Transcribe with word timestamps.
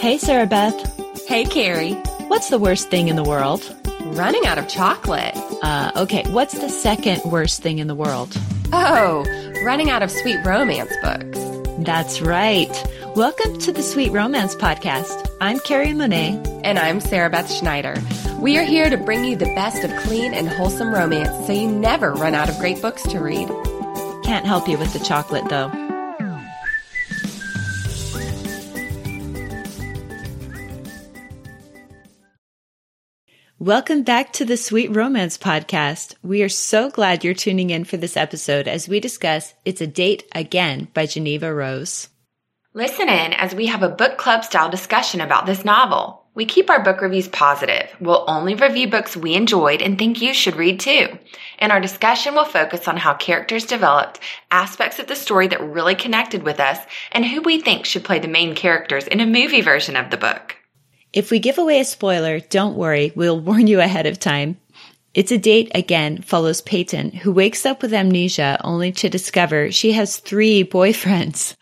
Hey, 0.00 0.16
Sara 0.16 0.46
Beth. 0.46 0.74
Hey, 1.28 1.44
Kari. 1.44 1.92
What's 2.28 2.48
the 2.48 2.58
worst 2.58 2.88
thing 2.88 3.08
in 3.08 3.16
the 3.16 3.22
world? 3.22 3.62
Running 4.16 4.46
out 4.46 4.56
of 4.56 4.66
chocolate. 4.66 5.34
Uh, 5.62 5.92
okay, 5.94 6.24
what's 6.30 6.54
the 6.58 6.70
second 6.70 7.20
worst 7.30 7.60
thing 7.60 7.80
in 7.80 7.86
the 7.86 7.94
world? 7.94 8.34
Oh, 8.72 9.26
running 9.62 9.90
out 9.90 10.02
of 10.02 10.10
sweet 10.10 10.38
romance 10.42 10.90
books. 11.02 11.38
That's 11.84 12.22
right. 12.22 12.70
Welcome 13.14 13.58
to 13.58 13.72
the 13.72 13.82
Sweet 13.82 14.10
Romance 14.10 14.54
Podcast. 14.54 15.28
I'm 15.38 15.58
Kari 15.60 15.92
Monet. 15.92 16.60
And 16.64 16.78
I'm 16.78 17.00
Sara 17.00 17.28
Beth 17.28 17.52
Schneider. 17.52 17.94
We 18.38 18.56
are 18.56 18.64
here 18.64 18.88
to 18.88 18.96
bring 18.96 19.24
you 19.24 19.36
the 19.36 19.54
best 19.54 19.84
of 19.84 19.94
clean 20.00 20.32
and 20.32 20.48
wholesome 20.48 20.94
romance 20.94 21.46
so 21.46 21.52
you 21.52 21.70
never 21.70 22.14
run 22.14 22.34
out 22.34 22.48
of 22.48 22.58
great 22.58 22.80
books 22.80 23.02
to 23.02 23.20
read. 23.20 23.48
Can't 24.24 24.46
help 24.46 24.66
you 24.66 24.78
with 24.78 24.94
the 24.94 25.00
chocolate, 25.00 25.50
though. 25.50 25.70
Welcome 33.70 34.02
back 34.02 34.32
to 34.32 34.44
the 34.44 34.56
Sweet 34.56 34.96
Romance 34.96 35.38
Podcast. 35.38 36.16
We 36.24 36.42
are 36.42 36.48
so 36.48 36.90
glad 36.90 37.22
you're 37.22 37.34
tuning 37.34 37.70
in 37.70 37.84
for 37.84 37.96
this 37.96 38.16
episode 38.16 38.66
as 38.66 38.88
we 38.88 38.98
discuss 38.98 39.54
It's 39.64 39.80
a 39.80 39.86
Date 39.86 40.24
Again 40.34 40.88
by 40.92 41.06
Jeneva 41.06 41.56
Rose. 41.56 42.08
Listen 42.74 43.08
in 43.08 43.32
as 43.32 43.54
we 43.54 43.66
have 43.66 43.84
a 43.84 43.88
book 43.88 44.18
club 44.18 44.42
style 44.42 44.70
discussion 44.70 45.20
about 45.20 45.46
this 45.46 45.64
novel. 45.64 46.24
We 46.34 46.46
keep 46.46 46.68
our 46.68 46.82
book 46.82 47.00
reviews 47.00 47.28
positive. 47.28 47.88
We'll 48.00 48.24
only 48.26 48.56
review 48.56 48.88
books 48.90 49.16
we 49.16 49.34
enjoyed 49.34 49.82
and 49.82 49.96
think 49.96 50.20
you 50.20 50.34
should 50.34 50.56
read 50.56 50.80
too. 50.80 51.16
And 51.60 51.70
our 51.70 51.80
discussion 51.80 52.34
will 52.34 52.46
focus 52.46 52.88
on 52.88 52.96
how 52.96 53.14
characters 53.14 53.66
developed, 53.66 54.18
aspects 54.50 54.98
of 54.98 55.06
the 55.06 55.14
story 55.14 55.46
that 55.46 55.62
really 55.62 55.94
connected 55.94 56.42
with 56.42 56.58
us, 56.58 56.80
and 57.12 57.24
who 57.24 57.40
we 57.40 57.60
think 57.60 57.86
should 57.86 58.02
play 58.02 58.18
the 58.18 58.26
main 58.26 58.56
characters 58.56 59.06
in 59.06 59.20
a 59.20 59.26
movie 59.26 59.60
version 59.60 59.94
of 59.94 60.10
the 60.10 60.16
book. 60.16 60.56
If 61.12 61.30
we 61.30 61.40
give 61.40 61.58
away 61.58 61.80
a 61.80 61.84
spoiler, 61.84 62.38
don't 62.40 62.76
worry, 62.76 63.12
we'll 63.14 63.40
warn 63.48 63.66
you 63.66 63.80
ahead 63.80 64.06
of 64.06 64.18
time. 64.18 64.58
It's 65.12 65.32
a 65.32 65.38
date 65.38 65.72
again 65.74 66.22
follows 66.22 66.60
Peyton, 66.60 67.10
who 67.10 67.32
wakes 67.32 67.66
up 67.66 67.82
with 67.82 67.92
amnesia 67.92 68.60
only 68.62 68.92
to 68.92 69.08
discover 69.08 69.72
she 69.72 69.92
has 69.92 70.18
three 70.18 70.64
boyfriends. 70.78 71.56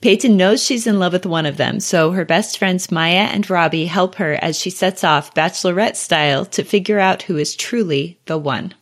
Peyton 0.00 0.36
knows 0.36 0.62
she's 0.62 0.86
in 0.86 0.98
love 0.98 1.12
with 1.12 1.26
one 1.26 1.46
of 1.46 1.56
them, 1.56 1.80
so 1.80 2.12
her 2.12 2.24
best 2.24 2.58
friends 2.58 2.90
Maya 2.90 3.28
and 3.32 3.48
Robbie 3.48 3.86
help 3.86 4.16
her 4.16 4.34
as 4.42 4.58
she 4.58 4.70
sets 4.70 5.04
off 5.04 5.34
bachelorette 5.34 5.96
style 5.96 6.44
to 6.46 6.64
figure 6.64 6.98
out 6.98 7.22
who 7.22 7.36
is 7.36 7.56
truly 7.56 8.18
the 8.26 8.38
one. 8.38 8.74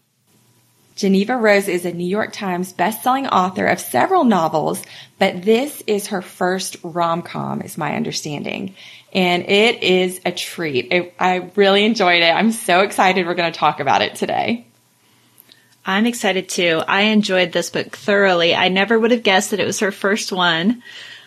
Jeneva 0.97 1.41
Rose 1.41 1.67
is 1.67 1.85
a 1.85 1.93
New 1.93 2.07
York 2.07 2.33
Times 2.33 2.73
bestselling 2.73 3.29
author 3.31 3.67
of 3.67 3.81
several 3.81 4.23
novels, 4.23 4.81
but 5.19 5.43
this 5.43 5.83
is 5.89 6.09
her 6.09 6.23
first 6.23 6.77
rom-com, 6.85 7.63
is 7.63 7.77
my 7.77 7.97
understanding. 7.97 8.77
And 9.13 9.43
it 9.49 9.83
is 9.83 10.21
a 10.25 10.31
treat. 10.31 10.93
It, 10.93 11.15
I 11.19 11.51
really 11.57 11.85
enjoyed 11.85 12.23
it. 12.23 12.31
I'm 12.31 12.53
so 12.53 12.81
excited 12.81 13.27
we're 13.27 13.35
going 13.35 13.53
to 13.53 13.59
talk 13.59 13.81
about 13.81 14.03
it 14.03 14.15
today. 14.15 14.67
I'm 15.85 16.07
excited 16.07 16.49
too. 16.49 16.81
I 16.87 17.03
enjoyed 17.03 17.53
this 17.53 17.71
book 17.71 17.97
thoroughly. 17.97 18.55
I 18.55 18.69
never 18.69 18.99
would 18.99 19.11
have 19.11 19.23
guessed 19.23 19.51
that 19.51 19.61
it 19.61 19.67
was 19.67 19.81
her 19.81 19.93
first 19.93 20.33
one. 20.33 20.83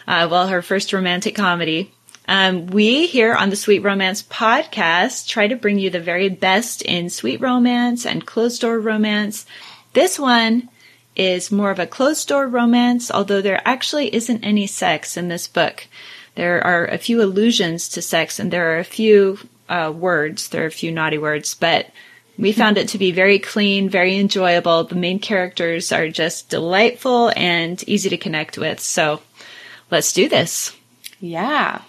Uh, 0.08 0.28
well, 0.32 0.48
her 0.48 0.62
first 0.62 0.94
romantic 0.94 1.36
comedy. 1.36 1.94
Um, 2.28 2.68
we 2.68 3.08
here 3.08 3.34
on 3.34 3.50
the 3.50 3.56
Sweet 3.56 3.84
Romance 3.84 4.22
podcast 4.22 5.28
try 5.28 5.48
to 5.48 5.56
bring 5.56 5.80
you 5.80 5.90
the 5.90 6.02
very 6.02 6.28
best 6.28 6.82
in 6.82 7.10
sweet 7.10 7.40
romance 7.40 8.06
and 8.06 8.26
closed 8.26 8.62
door 8.62 8.80
romance. 8.80 9.46
This 9.94 10.20
one 10.20 10.70
is 11.16 11.52
more 11.52 11.72
of 11.72 11.80
a 11.80 11.88
closed 11.88 12.28
door 12.28 12.48
romance, 12.48 13.10
although 13.10 13.42
there 13.42 13.62
actually 13.66 14.14
isn't 14.14 14.44
any 14.44 14.68
sex 14.68 15.16
in 15.16 15.30
this 15.30 15.48
book. 15.48 15.88
There 16.36 16.62
are 16.64 16.86
a 16.86 16.98
few 16.98 17.22
allusions 17.22 17.88
to 17.90 18.02
sex 18.02 18.40
and 18.40 18.52
there 18.52 18.76
are 18.76 18.80
a 18.80 18.84
few 18.84 19.40
uh, 19.70 19.94
words. 19.96 20.50
There 20.50 20.64
are 20.64 20.68
a 20.68 20.72
few 20.72 20.92
naughty 20.92 21.18
words, 21.18 21.56
but 21.56 21.90
we 22.38 22.52
found 22.52 22.78
it 22.78 22.90
to 22.90 22.98
be 22.98 23.12
very 23.12 23.40
clean, 23.40 23.90
very 23.90 24.18
enjoyable. 24.18 24.84
The 24.84 24.96
main 24.96 25.20
characters 25.20 25.92
are 25.92 26.10
just 26.10 26.50
delightful 26.50 27.32
and 27.36 27.82
easy 27.88 28.10
to 28.10 28.18
connect 28.18 28.58
with. 28.58 28.80
So 28.82 29.22
let's 29.90 30.14
do 30.14 30.30
this. 30.30 30.76
Yeah. 31.20 31.82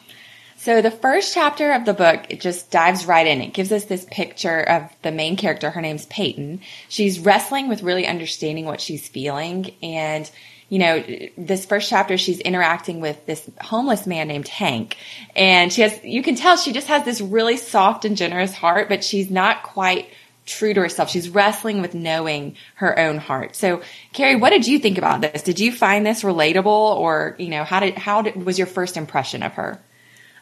So 0.61 0.83
the 0.83 0.91
first 0.91 1.35
chapter 1.35 1.71
of 1.71 1.85
the 1.85 1.95
book, 1.95 2.27
it 2.31 2.41
just 2.41 2.73
dives 2.73 3.07
right 3.07 3.27
in. 3.29 3.41
It 3.41 3.55
gives 3.55 3.71
us 3.71 3.85
this 3.85 4.05
picture 4.11 4.61
of 4.61 4.91
the 5.03 5.13
main 5.13 5.37
character. 5.37 5.71
Her 5.71 5.81
name's 5.81 6.07
Peyton. 6.07 6.63
She's 6.89 7.21
wrestling 7.21 7.69
with 7.69 7.85
really 7.85 8.09
understanding 8.09 8.65
what 8.65 8.81
she's 8.81 9.07
feeling. 9.07 9.73
And, 9.85 10.29
you 10.69 10.81
know, 10.81 11.05
this 11.39 11.65
first 11.65 11.89
chapter, 11.89 12.19
she's 12.19 12.41
interacting 12.41 13.01
with 13.01 13.25
this 13.25 13.49
homeless 13.61 14.05
man 14.05 14.27
named 14.27 14.49
Hank. 14.49 14.97
And 15.37 15.73
she 15.73 15.83
has, 15.83 16.03
you 16.03 16.25
can 16.25 16.35
tell 16.35 16.57
she 16.57 16.73
just 16.73 16.89
has 16.89 17.05
this 17.05 17.21
really 17.21 17.57
soft 17.57 18.05
and 18.05 18.17
generous 18.17 18.53
heart, 18.53 18.89
but 18.89 19.05
she's 19.05 19.31
not 19.31 19.63
quite 19.63 20.09
true 20.45 20.75
to 20.75 20.81
herself. 20.81 21.09
She's 21.09 21.31
wrestling 21.31 21.83
with 21.83 21.95
knowing 21.95 22.57
her 22.75 22.99
own 22.99 23.19
heart. 23.19 23.55
So, 23.55 23.81
Kari, 24.13 24.35
what 24.35 24.51
did 24.51 24.67
you 24.67 24.81
think 24.81 24.99
about 24.99 25.21
this? 25.21 25.43
Did 25.43 25.61
you 25.61 25.71
find 25.71 26.05
this 26.05 26.25
relatable 26.25 26.67
or, 26.67 27.37
you 27.39 27.49
know, 27.49 27.63
how 27.63 27.79
did, 27.79 27.97
how 27.97 28.23
did, 28.23 28.45
was 28.45 28.59
your 28.59 28.67
first 28.67 28.97
impression 28.97 29.45
of 29.45 29.53
her? 29.53 29.81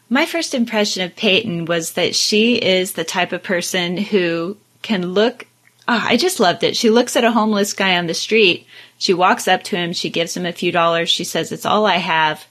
My 0.09 0.25
first 0.25 0.53
impression 0.53 1.03
of 1.03 1.15
Peyton 1.15 1.65
was 1.65 1.93
that 1.93 2.15
she 2.15 2.55
is 2.55 2.93
the 2.93 3.03
type 3.03 3.33
of 3.33 3.43
person 3.43 3.97
who 3.97 4.57
can 4.81 5.13
look. 5.13 5.45
Oh, 5.87 6.03
I 6.05 6.15
just 6.15 6.39
loved 6.39 6.63
it. 6.63 6.77
She 6.77 6.89
looks 6.89 7.15
at 7.15 7.25
a 7.25 7.31
homeless 7.31 7.73
guy 7.73 7.97
on 7.97 8.07
the 8.07 8.13
street. 8.13 8.65
She 8.97 9.13
walks 9.13 9.47
up 9.47 9.63
to 9.63 9.75
him. 9.75 9.93
She 9.93 10.09
gives 10.09 10.35
him 10.35 10.45
a 10.45 10.53
few 10.53 10.71
dollars. 10.71 11.09
She 11.09 11.23
says, 11.23 11.51
It's 11.51 11.65
all 11.65 11.85
I 11.85 11.97
have. 11.97 12.45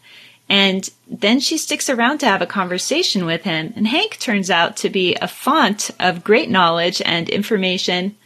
And 0.49 0.89
then 1.09 1.41
she 1.41 1.59
sticks 1.59 1.91
around 1.91 2.19
to 2.19 2.27
have 2.27 2.43
a 2.43 2.47
conversation 2.47 3.25
with 3.25 3.43
him. 3.43 3.73
And 3.75 3.87
Hank 3.87 4.19
turns 4.19 4.51
out 4.51 4.77
to 4.79 4.91
be 4.91 5.15
a 5.17 5.27
font 5.27 5.91
of 5.99 6.23
great 6.25 6.51
knowledge 6.51 7.03
and 7.05 7.29
information, 7.29 8.17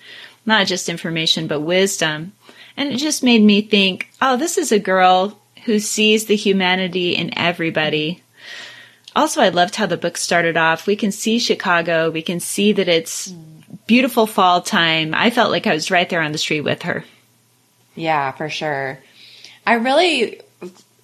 not 0.44 0.66
just 0.66 0.88
information, 0.88 1.46
but 1.46 1.60
wisdom. 1.60 2.32
And 2.76 2.92
it 2.92 2.96
just 2.96 3.22
made 3.22 3.42
me 3.42 3.62
think, 3.62 4.10
oh, 4.20 4.36
this 4.36 4.58
is 4.58 4.70
a 4.70 4.78
girl 4.78 5.38
who 5.64 5.78
sees 5.78 6.26
the 6.26 6.36
humanity 6.36 7.12
in 7.12 7.36
everybody. 7.38 8.22
Also, 9.14 9.40
I 9.40 9.48
loved 9.48 9.76
how 9.76 9.86
the 9.86 9.96
book 9.96 10.16
started 10.16 10.56
off. 10.56 10.86
We 10.86 10.96
can 10.96 11.12
see 11.12 11.38
Chicago. 11.38 12.10
We 12.10 12.22
can 12.22 12.40
see 12.40 12.72
that 12.72 12.88
it's 12.88 13.32
beautiful 13.86 14.26
fall 14.26 14.60
time. 14.62 15.14
I 15.14 15.30
felt 15.30 15.50
like 15.50 15.66
I 15.66 15.74
was 15.74 15.90
right 15.90 16.08
there 16.08 16.22
on 16.22 16.32
the 16.32 16.38
street 16.38 16.60
with 16.60 16.82
her. 16.82 17.04
Yeah, 17.96 18.30
for 18.32 18.48
sure. 18.48 19.00
I 19.66 19.74
really 19.74 20.40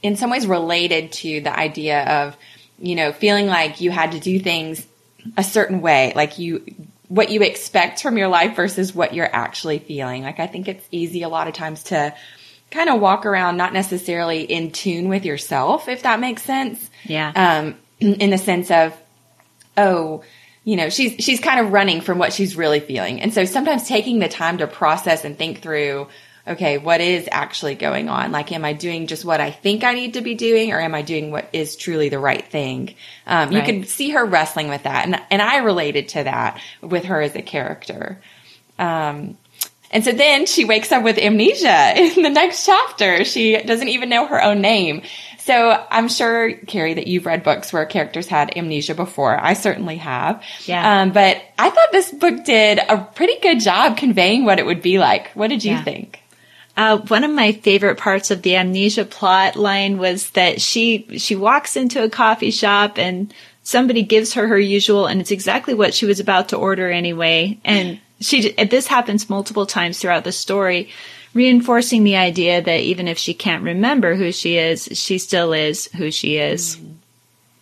in 0.03 0.17
some 0.17 0.31
ways 0.31 0.47
related 0.47 1.11
to 1.11 1.41
the 1.41 1.57
idea 1.57 2.05
of, 2.05 2.37
you 2.79 2.95
know, 2.95 3.13
feeling 3.13 3.47
like 3.47 3.81
you 3.81 3.91
had 3.91 4.13
to 4.13 4.21
do 4.21 4.39
things 4.39 4.87
a 5.37 5.43
certain 5.43 5.81
way, 5.81 6.13
like 6.15 6.39
you, 6.39 6.65
what 7.09 7.31
you 7.31 7.43
expect 7.43 8.03
from 8.03 8.17
your 8.17 8.29
life 8.29 8.55
versus 8.55 8.95
what 8.95 9.15
you're 9.15 9.35
actually 9.35 9.81
feeling. 9.81 10.23
Like 10.23 10.39
I 10.39 10.47
think 10.47 10.69
it's 10.69 10.87
easy 10.93 11.23
a 11.23 11.29
lot 11.29 11.49
of 11.49 11.55
times 11.55 11.85
to 11.85 12.15
kind 12.71 12.89
of 12.89 13.01
walk 13.01 13.27
around 13.27 13.57
not 13.57 13.73
necessarily 13.73 14.43
in 14.43 14.71
tune 14.71 15.09
with 15.09 15.25
yourself, 15.25 15.89
if 15.89 16.03
that 16.03 16.21
makes 16.21 16.43
sense. 16.43 16.91
Yeah. 17.05 17.33
Um, 17.35 17.77
in 18.01 18.31
the 18.31 18.39
sense 18.39 18.71
of, 18.71 18.97
oh, 19.77 20.23
you 20.65 20.77
know, 20.77 20.89
she's, 20.89 21.25
she's 21.25 21.41
kind 21.41 21.61
of 21.61 21.73
running 21.73 22.01
from 22.01 22.19
what 22.19 22.33
she's 22.33 22.57
really 22.57 22.81
feeling. 22.81 23.21
And 23.21 23.33
so 23.33 23.45
sometimes 23.45 23.87
taking 23.87 24.19
the 24.19 24.29
time 24.29 24.59
to 24.59 24.67
process 24.67 25.25
and 25.25 25.39
think 25.39 25.61
through, 25.61 26.09
okay, 26.47 26.79
what 26.79 27.01
is 27.01 27.29
actually 27.31 27.75
going 27.75 28.09
on? 28.09 28.33
Like, 28.33 28.53
am 28.53 28.65
I 28.65 28.73
doing 28.73 29.07
just 29.07 29.25
what 29.25 29.41
I 29.41 29.51
think 29.51 29.85
I 29.85 29.95
need 29.95 30.15
to 30.15 30.21
be 30.21 30.35
doing 30.35 30.73
or 30.73 30.81
am 30.81 30.95
I 30.95 31.03
doing 31.03 31.31
what 31.31 31.49
is 31.53 31.77
truly 31.77 32.09
the 32.09 32.19
right 32.19 32.45
thing? 32.45 32.95
Um, 33.27 33.53
you 33.53 33.59
right. 33.59 33.67
can 33.67 33.85
see 33.85 34.11
her 34.11 34.25
wrestling 34.25 34.69
with 34.69 34.85
that. 34.85 35.07
And, 35.07 35.21
and 35.31 35.43
I 35.43 35.59
related 35.59 36.09
to 36.11 36.25
that 36.25 36.61
with 36.81 37.05
her 37.05 37.21
as 37.21 37.35
a 37.35 37.43
character. 37.43 38.21
Um, 38.79 39.37
and 39.91 40.05
so 40.05 40.13
then 40.13 40.47
she 40.47 40.65
wakes 40.65 40.93
up 40.93 41.03
with 41.03 41.19
amnesia 41.19 41.95
in 42.17 42.23
the 42.23 42.31
next 42.31 42.67
chapter. 42.67 43.25
She 43.25 43.57
doesn't 43.57 43.89
even 43.89 44.09
know 44.09 44.27
her 44.27 44.43
own 44.43 44.61
name. 44.61 45.03
So 45.47 45.87
I'm 45.93 46.09
sure, 46.09 46.55
Kari, 46.55 46.95
that 46.95 47.07
you've 47.07 47.25
read 47.25 47.45
books 47.45 47.73
where 47.73 47.87
characters 47.87 48.27
had 48.27 48.57
amnesia 48.57 48.97
before. 48.97 49.39
I 49.39 49.53
certainly 49.53 49.99
have. 49.99 50.43
Yeah. 50.65 51.03
Um, 51.03 51.13
but 51.13 51.41
I 51.57 51.71
thought 51.71 51.93
this 51.93 52.11
book 52.11 52.45
did 52.45 52.81
a 52.81 52.99
pretty 53.15 53.39
good 53.39 53.61
job 53.61 53.97
conveying 53.97 54.45
what 54.45 54.59
it 54.59 54.67
would 54.67 54.83
be 54.83 54.99
like. 54.99 55.31
What 55.35 55.51
did 55.51 55.63
you 55.63 55.71
yeah. 55.71 55.85
think? 55.85 56.21
Uh, 56.77 56.99
one 56.99 57.23
of 57.23 57.31
my 57.31 57.53
favorite 57.53 57.97
parts 57.97 58.33
of 58.33 58.43
the 58.43 58.57
amnesia 58.57 59.05
plot 59.05 59.55
line 59.55 59.99
was 59.99 60.31
that 60.31 60.61
she 60.61 61.07
she 61.17 61.37
walks 61.37 61.77
into 61.77 62.03
a 62.03 62.11
coffee 62.11 62.51
shop 62.51 62.99
and 62.99 63.33
somebody 63.63 64.03
gives 64.03 64.33
her 64.33 64.49
her 64.49 64.59
usual, 64.59 65.07
and 65.07 65.21
it's 65.21 65.31
exactly 65.31 65.75
what 65.75 65.95
she 65.95 66.07
was 66.07 66.19
about 66.19 66.49
to 66.49 66.57
order 66.57 66.91
anyway. 66.91 67.57
And 67.65 68.01
she 68.21 68.53
this 68.53 68.87
happens 68.87 69.29
multiple 69.29 69.67
times 69.67 69.99
throughout 69.99 70.25
the 70.25 70.33
story, 70.33 70.91
reinforcing 71.35 72.05
the 72.05 72.17
idea 72.17 72.63
that 72.63 72.81
even 72.81 73.09
if 73.09 73.19
she 73.19 73.35
can't 73.35 73.63
remember 73.63 74.15
who 74.15 74.33
she 74.33 74.57
is, 74.57 74.89
she 74.93 75.19
still 75.19 75.53
is 75.53 75.87
who 75.93 76.11
she 76.11 76.37
is. 76.37 76.77
Mm. 76.77 76.95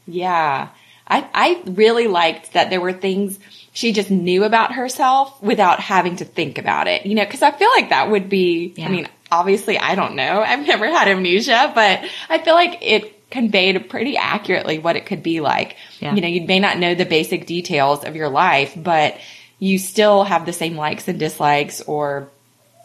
Yeah, 0.06 0.68
I 1.08 1.28
I 1.34 1.62
really 1.66 2.06
liked 2.06 2.52
that 2.52 2.70
there 2.70 2.80
were 2.80 2.92
things 2.92 3.38
she 3.72 3.92
just 3.92 4.10
knew 4.10 4.44
about 4.44 4.72
herself 4.72 5.42
without 5.42 5.80
having 5.80 6.16
to 6.16 6.24
think 6.24 6.58
about 6.58 6.86
it. 6.86 7.06
You 7.06 7.16
know, 7.16 7.26
cause 7.26 7.42
I 7.42 7.50
feel 7.50 7.70
like 7.70 7.88
that 7.88 8.10
would 8.10 8.28
be, 8.28 8.72
yeah. 8.76 8.86
I 8.86 8.88
mean, 8.88 9.08
obviously 9.32 9.78
I 9.78 9.96
don't 9.96 10.14
know. 10.14 10.40
I've 10.40 10.64
never 10.66 10.86
had 10.88 11.08
amnesia, 11.08 11.72
but 11.74 12.04
I 12.28 12.38
feel 12.38 12.54
like 12.54 12.78
it 12.80 13.30
conveyed 13.30 13.90
pretty 13.90 14.16
accurately 14.16 14.78
what 14.78 14.94
it 14.94 15.06
could 15.06 15.24
be 15.24 15.40
like. 15.40 15.76
Yeah. 15.98 16.14
You 16.14 16.20
know, 16.20 16.28
you 16.28 16.46
may 16.46 16.60
not 16.60 16.78
know 16.78 16.94
the 16.94 17.04
basic 17.04 17.46
details 17.46 18.04
of 18.04 18.14
your 18.14 18.28
life, 18.28 18.74
but 18.76 19.18
you 19.58 19.78
still 19.78 20.24
have 20.24 20.46
the 20.46 20.52
same 20.52 20.76
likes 20.76 21.08
and 21.08 21.18
dislikes 21.18 21.80
or 21.82 22.28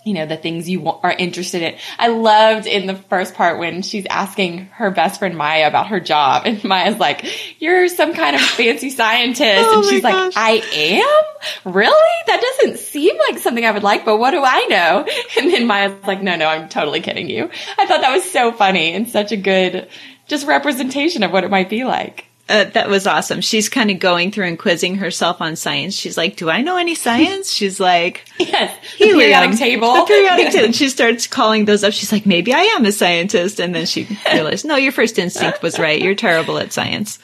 you 0.05 0.13
know, 0.13 0.25
the 0.25 0.37
things 0.37 0.69
you 0.69 0.87
are 0.87 1.11
interested 1.11 1.61
in. 1.61 1.75
I 1.97 2.07
loved 2.07 2.65
in 2.65 2.87
the 2.87 2.95
first 2.95 3.35
part 3.35 3.59
when 3.59 3.81
she's 3.81 4.05
asking 4.09 4.65
her 4.73 4.91
best 4.91 5.19
friend 5.19 5.37
Maya 5.37 5.67
about 5.67 5.87
her 5.89 5.99
job 5.99 6.43
and 6.45 6.63
Maya's 6.63 6.97
like, 6.97 7.25
you're 7.59 7.87
some 7.89 8.13
kind 8.13 8.35
of 8.35 8.41
fancy 8.41 8.89
scientist. 8.89 9.67
Oh 9.67 9.79
and 9.79 9.89
she's 9.89 10.03
like, 10.03 10.13
gosh. 10.13 10.33
I 10.35 10.51
am? 10.73 11.73
Really? 11.73 12.23
That 12.27 12.41
doesn't 12.41 12.79
seem 12.79 13.17
like 13.29 13.39
something 13.39 13.65
I 13.65 13.71
would 13.71 13.83
like, 13.83 14.05
but 14.05 14.17
what 14.17 14.31
do 14.31 14.41
I 14.43 14.65
know? 14.69 15.05
And 15.39 15.53
then 15.53 15.67
Maya's 15.67 16.05
like, 16.05 16.21
no, 16.21 16.35
no, 16.35 16.47
I'm 16.47 16.69
totally 16.69 17.01
kidding 17.01 17.29
you. 17.29 17.49
I 17.77 17.85
thought 17.85 18.01
that 18.01 18.11
was 18.11 18.29
so 18.29 18.51
funny 18.51 18.93
and 18.93 19.07
such 19.07 19.31
a 19.31 19.37
good 19.37 19.87
just 20.27 20.47
representation 20.47 21.23
of 21.23 21.31
what 21.31 21.43
it 21.43 21.51
might 21.51 21.69
be 21.69 21.83
like. 21.83 22.25
Uh, 22.49 22.63
that 22.63 22.89
was 22.89 23.05
awesome. 23.05 23.41
She's 23.41 23.69
kind 23.69 23.91
of 23.91 23.99
going 23.99 24.31
through 24.31 24.47
and 24.47 24.57
quizzing 24.57 24.95
herself 24.95 25.39
on 25.39 25.55
science. 25.55 25.93
She's 25.93 26.17
like, 26.17 26.35
"Do 26.35 26.49
I 26.49 26.61
know 26.61 26.77
any 26.77 26.95
science?" 26.95 27.51
She's 27.51 27.79
like, 27.79 28.25
Yes. 28.39 28.75
The 28.97 29.05
periodic 29.05 29.57
table. 29.57 29.93
The 29.93 30.05
periodic 30.05 30.47
table." 30.51 30.65
And 30.65 30.75
she 30.75 30.89
starts 30.89 31.27
calling 31.27 31.65
those 31.65 31.83
up. 31.83 31.93
She's 31.93 32.11
like, 32.11 32.25
"Maybe 32.25 32.53
I 32.53 32.61
am 32.61 32.85
a 32.85 32.91
scientist." 32.91 33.59
And 33.59 33.75
then 33.75 33.85
she 33.85 34.07
realized, 34.33 34.65
"No, 34.65 34.75
your 34.75 34.91
first 34.91 35.19
instinct 35.19 35.61
was 35.61 35.77
right. 35.77 36.01
You're 36.01 36.15
terrible 36.15 36.57
at 36.57 36.73
science." 36.73 37.19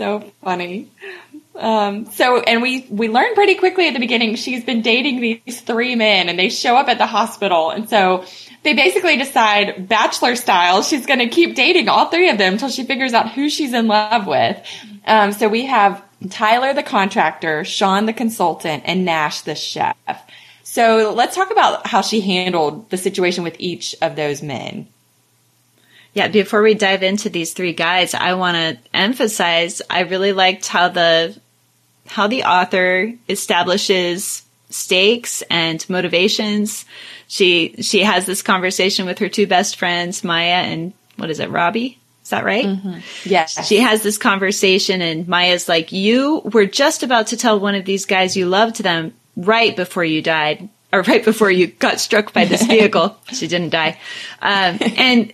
so 0.00 0.32
funny. 0.42 0.88
Um, 1.54 2.06
so, 2.06 2.40
and 2.40 2.62
we, 2.62 2.86
we 2.88 3.08
learned 3.10 3.34
pretty 3.34 3.56
quickly 3.56 3.86
at 3.86 3.92
the 3.92 4.00
beginning, 4.00 4.34
she's 4.36 4.64
been 4.64 4.80
dating 4.80 5.20
these 5.20 5.60
three 5.60 5.94
men 5.94 6.30
and 6.30 6.38
they 6.38 6.48
show 6.48 6.74
up 6.74 6.88
at 6.88 6.96
the 6.96 7.06
hospital. 7.06 7.68
And 7.68 7.86
so 7.86 8.24
they 8.62 8.74
basically 8.74 9.16
decide 9.16 9.88
bachelor 9.88 10.36
style, 10.36 10.82
she's 10.82 11.06
going 11.06 11.20
to 11.20 11.28
keep 11.28 11.54
dating 11.54 11.88
all 11.88 12.06
three 12.06 12.28
of 12.28 12.38
them 12.38 12.54
until 12.54 12.68
she 12.68 12.84
figures 12.84 13.12
out 13.12 13.32
who 13.32 13.48
she's 13.48 13.72
in 13.72 13.86
love 13.86 14.26
with. 14.26 14.60
Um, 15.06 15.32
so 15.32 15.48
we 15.48 15.66
have 15.66 16.02
Tyler, 16.28 16.74
the 16.74 16.82
contractor, 16.82 17.64
Sean, 17.64 18.06
the 18.06 18.12
consultant, 18.12 18.82
and 18.86 19.04
Nash, 19.04 19.40
the 19.42 19.54
chef. 19.54 19.96
So 20.62 21.14
let's 21.16 21.34
talk 21.34 21.50
about 21.50 21.86
how 21.86 22.02
she 22.02 22.20
handled 22.20 22.90
the 22.90 22.98
situation 22.98 23.44
with 23.44 23.56
each 23.58 23.96
of 24.02 24.14
those 24.14 24.42
men. 24.42 24.86
Yeah, 26.12 26.28
before 26.28 26.62
we 26.62 26.74
dive 26.74 27.02
into 27.02 27.30
these 27.30 27.52
three 27.52 27.72
guys, 27.72 28.14
I 28.14 28.34
want 28.34 28.56
to 28.56 28.78
emphasize 28.92 29.80
I 29.88 30.00
really 30.00 30.32
liked 30.32 30.66
how 30.66 30.88
the 30.88 31.38
how 32.06 32.26
the 32.26 32.44
author 32.44 33.12
establishes 33.28 34.42
stakes 34.68 35.42
and 35.42 35.84
motivations. 35.88 36.84
She 37.30 37.76
she 37.80 38.02
has 38.02 38.26
this 38.26 38.42
conversation 38.42 39.06
with 39.06 39.20
her 39.20 39.28
two 39.28 39.46
best 39.46 39.76
friends, 39.76 40.24
Maya 40.24 40.64
and 40.66 40.92
what 41.14 41.30
is 41.30 41.38
it, 41.38 41.48
Robbie? 41.48 41.96
Is 42.24 42.30
that 42.30 42.44
right? 42.44 42.66
Yes. 43.24 43.68
She 43.68 43.78
has 43.78 44.02
this 44.02 44.18
conversation 44.18 45.00
and 45.00 45.28
Maya's 45.28 45.68
like, 45.68 45.92
"You 45.92 46.40
were 46.52 46.66
just 46.66 47.04
about 47.04 47.28
to 47.28 47.36
tell 47.36 47.60
one 47.60 47.76
of 47.76 47.84
these 47.84 48.04
guys 48.04 48.36
you 48.36 48.46
loved 48.46 48.82
them 48.82 49.14
right 49.36 49.76
before 49.76 50.04
you 50.04 50.22
died." 50.22 50.68
Or 50.92 51.02
right 51.02 51.24
before 51.24 51.52
you 51.52 51.68
got 51.68 52.00
struck 52.00 52.32
by 52.32 52.46
this 52.46 52.66
vehicle, 52.66 53.16
she 53.32 53.46
didn't 53.46 53.70
die, 53.70 53.96
um, 54.42 54.76
and 54.80 55.32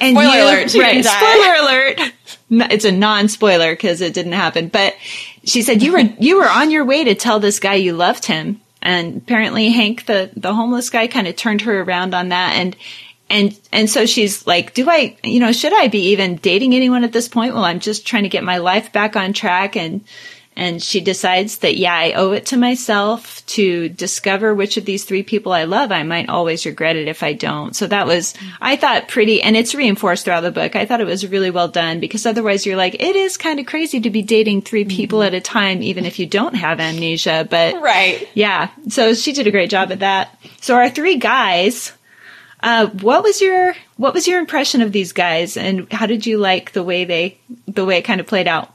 and 0.00 0.16
Spoiler 0.16 0.36
you, 0.36 0.44
alert, 0.44 0.74
right? 0.76 1.04
Spoiler 1.04 1.54
alert! 1.62 2.70
It's 2.70 2.84
a 2.84 2.92
non-spoiler 2.92 3.72
because 3.72 4.00
it 4.00 4.14
didn't 4.14 4.34
happen. 4.34 4.68
But 4.68 4.94
she 5.42 5.62
said 5.62 5.82
you 5.82 5.90
were 5.94 5.98
you 6.20 6.36
were 6.36 6.48
on 6.48 6.70
your 6.70 6.84
way 6.84 7.02
to 7.02 7.16
tell 7.16 7.40
this 7.40 7.58
guy 7.58 7.74
you 7.74 7.92
loved 7.92 8.26
him, 8.26 8.60
and 8.84 9.16
apparently 9.16 9.70
Hank, 9.70 10.06
the 10.06 10.30
the 10.36 10.54
homeless 10.54 10.90
guy, 10.90 11.06
kind 11.08 11.26
of 11.26 11.34
turned 11.34 11.62
her 11.62 11.80
around 11.80 12.14
on 12.14 12.28
that, 12.28 12.52
and 12.56 12.76
and 13.30 13.58
and 13.72 13.90
so 13.90 14.06
she's 14.06 14.46
like, 14.46 14.74
do 14.74 14.88
I, 14.88 15.16
you 15.24 15.40
know, 15.40 15.50
should 15.50 15.72
I 15.72 15.88
be 15.88 16.10
even 16.10 16.36
dating 16.36 16.74
anyone 16.74 17.02
at 17.02 17.12
this 17.12 17.26
point? 17.26 17.54
Well, 17.54 17.64
I'm 17.64 17.80
just 17.80 18.06
trying 18.06 18.24
to 18.24 18.28
get 18.28 18.44
my 18.44 18.58
life 18.58 18.92
back 18.92 19.16
on 19.16 19.32
track, 19.32 19.74
and 19.76 20.04
and 20.56 20.82
she 20.82 21.00
decides 21.00 21.58
that 21.58 21.76
yeah, 21.76 21.94
I 21.94 22.12
owe 22.12 22.32
it 22.32 22.46
to 22.46 22.56
myself 22.56 23.44
to 23.46 23.88
discover 23.88 24.54
which 24.54 24.76
of 24.76 24.84
these 24.84 25.04
three 25.04 25.22
people 25.22 25.52
I 25.52 25.64
love. 25.64 25.90
I 25.90 26.02
might 26.04 26.28
always 26.28 26.64
regret 26.64 26.96
it 26.96 27.08
if 27.08 27.22
I 27.22 27.32
don't. 27.32 27.74
So 27.74 27.86
that 27.88 28.06
was, 28.06 28.34
I 28.60 28.76
thought 28.76 29.08
pretty, 29.08 29.42
and 29.42 29.56
it's 29.56 29.74
reinforced 29.74 30.24
throughout 30.24 30.42
the 30.42 30.52
book. 30.52 30.76
I 30.76 30.86
thought 30.86 31.00
it 31.00 31.06
was 31.06 31.26
really 31.26 31.50
well 31.50 31.68
done 31.68 32.00
because 32.00 32.24
otherwise 32.26 32.64
you're 32.66 32.76
like, 32.76 32.94
it 33.02 33.16
is 33.16 33.36
kind 33.36 33.58
of 33.58 33.66
crazy 33.66 34.00
to 34.00 34.10
be 34.10 34.22
dating 34.22 34.62
three 34.62 34.84
people 34.84 35.22
at 35.22 35.34
a 35.34 35.40
time, 35.40 35.82
even 35.82 36.06
if 36.06 36.18
you 36.18 36.26
don't 36.26 36.54
have 36.54 36.80
amnesia. 36.80 37.46
But 37.48 37.80
Right. 37.82 38.28
yeah, 38.34 38.70
so 38.88 39.14
she 39.14 39.32
did 39.32 39.46
a 39.46 39.50
great 39.50 39.70
job 39.70 39.90
at 39.92 40.00
that. 40.00 40.38
So 40.60 40.74
our 40.76 40.88
three 40.88 41.16
guys, 41.16 41.92
uh, 42.62 42.86
what 42.86 43.22
was 43.22 43.40
your 43.40 43.74
what 43.96 44.14
was 44.14 44.26
your 44.26 44.38
impression 44.40 44.82
of 44.82 44.90
these 44.92 45.12
guys, 45.12 45.56
and 45.56 45.92
how 45.92 46.06
did 46.06 46.26
you 46.26 46.38
like 46.38 46.72
the 46.72 46.82
way 46.82 47.04
they 47.04 47.38
the 47.66 47.84
way 47.84 47.98
it 47.98 48.02
kind 48.02 48.20
of 48.20 48.26
played 48.26 48.48
out? 48.48 48.73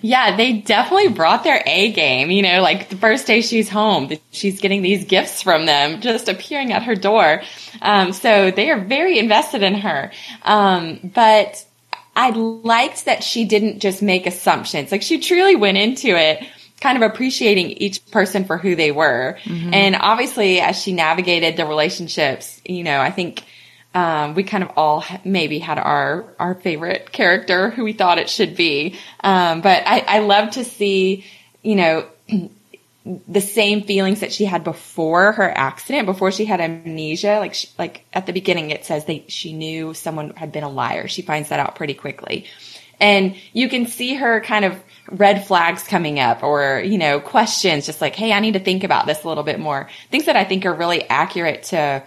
Yeah, 0.00 0.36
they 0.36 0.54
definitely 0.54 1.08
brought 1.08 1.44
their 1.44 1.62
A 1.66 1.92
game. 1.92 2.30
You 2.30 2.42
know, 2.42 2.62
like 2.62 2.88
the 2.88 2.96
first 2.96 3.26
day 3.26 3.40
she's 3.40 3.68
home, 3.68 4.10
she's 4.30 4.60
getting 4.60 4.82
these 4.82 5.04
gifts 5.04 5.42
from 5.42 5.66
them 5.66 6.00
just 6.00 6.28
appearing 6.28 6.72
at 6.72 6.84
her 6.84 6.94
door. 6.94 7.42
Um, 7.82 8.12
so 8.12 8.50
they 8.50 8.70
are 8.70 8.80
very 8.80 9.18
invested 9.18 9.62
in 9.62 9.74
her. 9.74 10.12
Um, 10.42 11.10
but 11.14 11.64
I 12.14 12.30
liked 12.30 13.04
that 13.04 13.22
she 13.22 13.44
didn't 13.44 13.80
just 13.80 14.02
make 14.02 14.26
assumptions. 14.26 14.90
Like 14.90 15.02
she 15.02 15.18
truly 15.20 15.56
went 15.56 15.76
into 15.76 16.08
it 16.08 16.46
kind 16.80 17.02
of 17.02 17.10
appreciating 17.10 17.70
each 17.70 18.04
person 18.10 18.44
for 18.44 18.58
who 18.58 18.76
they 18.76 18.92
were. 18.92 19.38
And 19.72 19.96
obviously, 19.98 20.60
as 20.60 20.80
she 20.80 20.92
navigated 20.92 21.56
the 21.56 21.66
relationships, 21.66 22.60
you 22.64 22.84
know, 22.84 23.00
I 23.00 23.10
think 23.10 23.44
um, 23.96 24.34
we 24.34 24.42
kind 24.42 24.62
of 24.62 24.72
all 24.76 25.02
maybe 25.24 25.58
had 25.58 25.78
our 25.78 26.26
our 26.38 26.54
favorite 26.54 27.12
character 27.12 27.70
who 27.70 27.82
we 27.82 27.94
thought 27.94 28.18
it 28.18 28.28
should 28.28 28.54
be. 28.54 28.98
Um, 29.20 29.62
but 29.62 29.84
I, 29.86 30.00
I 30.00 30.18
love 30.18 30.50
to 30.52 30.64
see, 30.64 31.24
you 31.62 31.76
know, 31.76 32.06
the 33.26 33.40
same 33.40 33.84
feelings 33.84 34.20
that 34.20 34.34
she 34.34 34.44
had 34.44 34.64
before 34.64 35.32
her 35.32 35.50
accident, 35.50 36.04
before 36.04 36.30
she 36.30 36.44
had 36.44 36.60
amnesia. 36.60 37.38
Like, 37.38 37.54
she, 37.54 37.68
like 37.78 38.04
at 38.12 38.26
the 38.26 38.34
beginning, 38.34 38.70
it 38.70 38.84
says 38.84 39.06
that 39.06 39.32
she 39.32 39.54
knew 39.54 39.94
someone 39.94 40.28
had 40.36 40.52
been 40.52 40.64
a 40.64 40.68
liar. 40.68 41.08
She 41.08 41.22
finds 41.22 41.48
that 41.48 41.58
out 41.58 41.74
pretty 41.76 41.94
quickly, 41.94 42.44
and 43.00 43.34
you 43.54 43.70
can 43.70 43.86
see 43.86 44.16
her 44.16 44.42
kind 44.42 44.66
of 44.66 44.78
red 45.10 45.46
flags 45.46 45.84
coming 45.84 46.20
up, 46.20 46.42
or 46.42 46.82
you 46.84 46.98
know, 46.98 47.18
questions, 47.18 47.86
just 47.86 48.02
like, 48.02 48.14
"Hey, 48.14 48.34
I 48.34 48.40
need 48.40 48.52
to 48.52 48.60
think 48.60 48.84
about 48.84 49.06
this 49.06 49.24
a 49.24 49.28
little 49.28 49.42
bit 49.42 49.58
more." 49.58 49.88
Things 50.10 50.26
that 50.26 50.36
I 50.36 50.44
think 50.44 50.66
are 50.66 50.74
really 50.74 51.08
accurate 51.08 51.62
to 51.64 52.02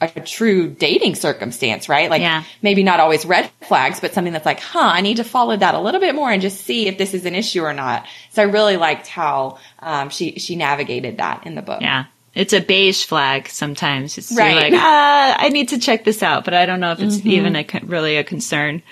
a 0.00 0.08
true 0.20 0.68
dating 0.68 1.14
circumstance, 1.14 1.88
right? 1.88 2.10
Like 2.10 2.20
Yeah. 2.20 2.44
maybe 2.62 2.82
not 2.82 3.00
always 3.00 3.24
red 3.24 3.50
flags, 3.62 4.00
but 4.00 4.12
something 4.12 4.32
that's 4.32 4.44
like, 4.44 4.60
huh, 4.60 4.80
I 4.92 5.00
need 5.00 5.16
to 5.18 5.24
follow 5.24 5.56
that 5.56 5.74
a 5.74 5.80
little 5.80 6.00
bit 6.00 6.14
more 6.14 6.30
and 6.30 6.42
just 6.42 6.60
see 6.62 6.88
if 6.88 6.98
this 6.98 7.14
is 7.14 7.24
an 7.24 7.34
issue 7.34 7.62
or 7.62 7.72
not. 7.72 8.04
So 8.32 8.42
I 8.42 8.46
really 8.46 8.76
liked 8.76 9.06
how 9.06 9.58
um, 9.78 10.10
she 10.10 10.38
she 10.38 10.56
navigated 10.56 11.18
that 11.18 11.46
in 11.46 11.54
the 11.54 11.62
book. 11.62 11.80
Yeah. 11.80 12.04
It's 12.34 12.52
a 12.52 12.60
beige 12.60 13.04
flag 13.04 13.48
sometimes. 13.48 14.18
It's 14.18 14.36
Right. 14.36 14.56
like, 14.56 14.72
ah, 14.74 15.36
I 15.38 15.48
need 15.50 15.68
to 15.68 15.78
check 15.78 16.04
this 16.04 16.22
out, 16.22 16.44
but 16.44 16.52
I 16.52 16.66
don't 16.66 16.80
know 16.80 16.90
if 16.92 17.00
it's 17.00 17.24
even 17.24 17.54
a, 17.54 17.64
really 17.84 18.16
a 18.16 18.24
concern. 18.24 18.82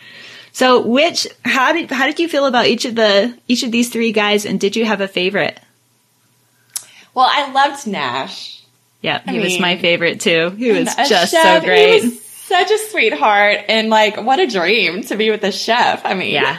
So, 0.52 0.80
which 0.86 1.26
how 1.44 1.72
did 1.72 1.90
how 1.90 2.06
did 2.06 2.20
you 2.20 2.28
feel 2.28 2.46
about 2.46 2.66
each 2.66 2.84
of 2.84 2.94
the 2.94 3.36
each 3.48 3.64
of 3.64 3.72
these 3.72 3.88
three 3.90 4.12
guys, 4.12 4.46
and 4.46 4.60
did 4.60 4.76
you 4.76 4.84
have 4.84 5.00
a 5.00 5.08
favorite? 5.08 5.58
Well, 7.14 7.28
I 7.28 7.50
loved 7.52 7.86
Nash. 7.86 8.61
Yeah, 9.02 9.20
he 9.28 9.38
I 9.38 9.42
was 9.42 9.58
my 9.58 9.76
favorite 9.76 10.20
too. 10.20 10.50
He 10.50 10.70
was 10.70 10.94
just 10.94 11.32
chef, 11.32 11.42
so 11.42 11.60
he 11.60 11.66
great. 11.66 12.02
was 12.02 12.22
such 12.24 12.70
a 12.70 12.78
sweetheart, 12.90 13.64
and 13.68 13.90
like, 13.90 14.16
what 14.16 14.38
a 14.38 14.46
dream 14.46 15.02
to 15.04 15.16
be 15.16 15.30
with 15.30 15.42
a 15.44 15.52
chef. 15.52 16.02
I 16.04 16.14
mean, 16.14 16.32
Yeah. 16.32 16.58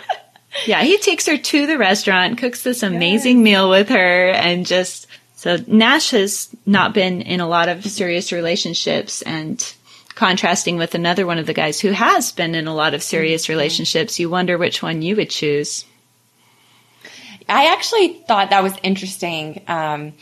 Yeah, 0.67 0.83
he 0.83 0.99
takes 0.99 1.25
her 1.25 1.37
to 1.37 1.65
the 1.65 1.79
restaurant, 1.79 2.37
cooks 2.37 2.61
this 2.61 2.83
amazing 2.83 3.41
meal 3.41 3.71
with 3.71 3.89
her, 3.89 4.29
and 4.29 4.67
just 4.67 5.07
so 5.35 5.57
Nash 5.65 6.11
has 6.11 6.49
not 6.65 6.93
been 6.93 7.21
in 7.21 7.39
a 7.39 7.47
lot 7.47 7.69
of 7.69 7.83
serious 7.85 8.31
relationships 8.31 9.23
and 9.23 9.73
contrasting 10.15 10.77
with 10.77 10.93
another 10.93 11.25
one 11.25 11.39
of 11.39 11.47
the 11.47 11.53
guys 11.53 11.79
who 11.79 11.89
has 11.89 12.31
been 12.31 12.53
in 12.55 12.67
a 12.67 12.75
lot 12.75 12.93
of 12.93 13.01
serious 13.01 13.49
relationships, 13.49 14.19
you 14.19 14.29
wonder 14.29 14.57
which 14.57 14.83
one 14.83 15.01
you 15.01 15.15
would 15.15 15.29
choose. 15.29 15.85
I 17.49 17.73
actually 17.73 18.13
thought 18.27 18.51
that 18.51 18.63
was 18.63 18.73
interesting. 18.83 19.63
Um, 19.67 20.13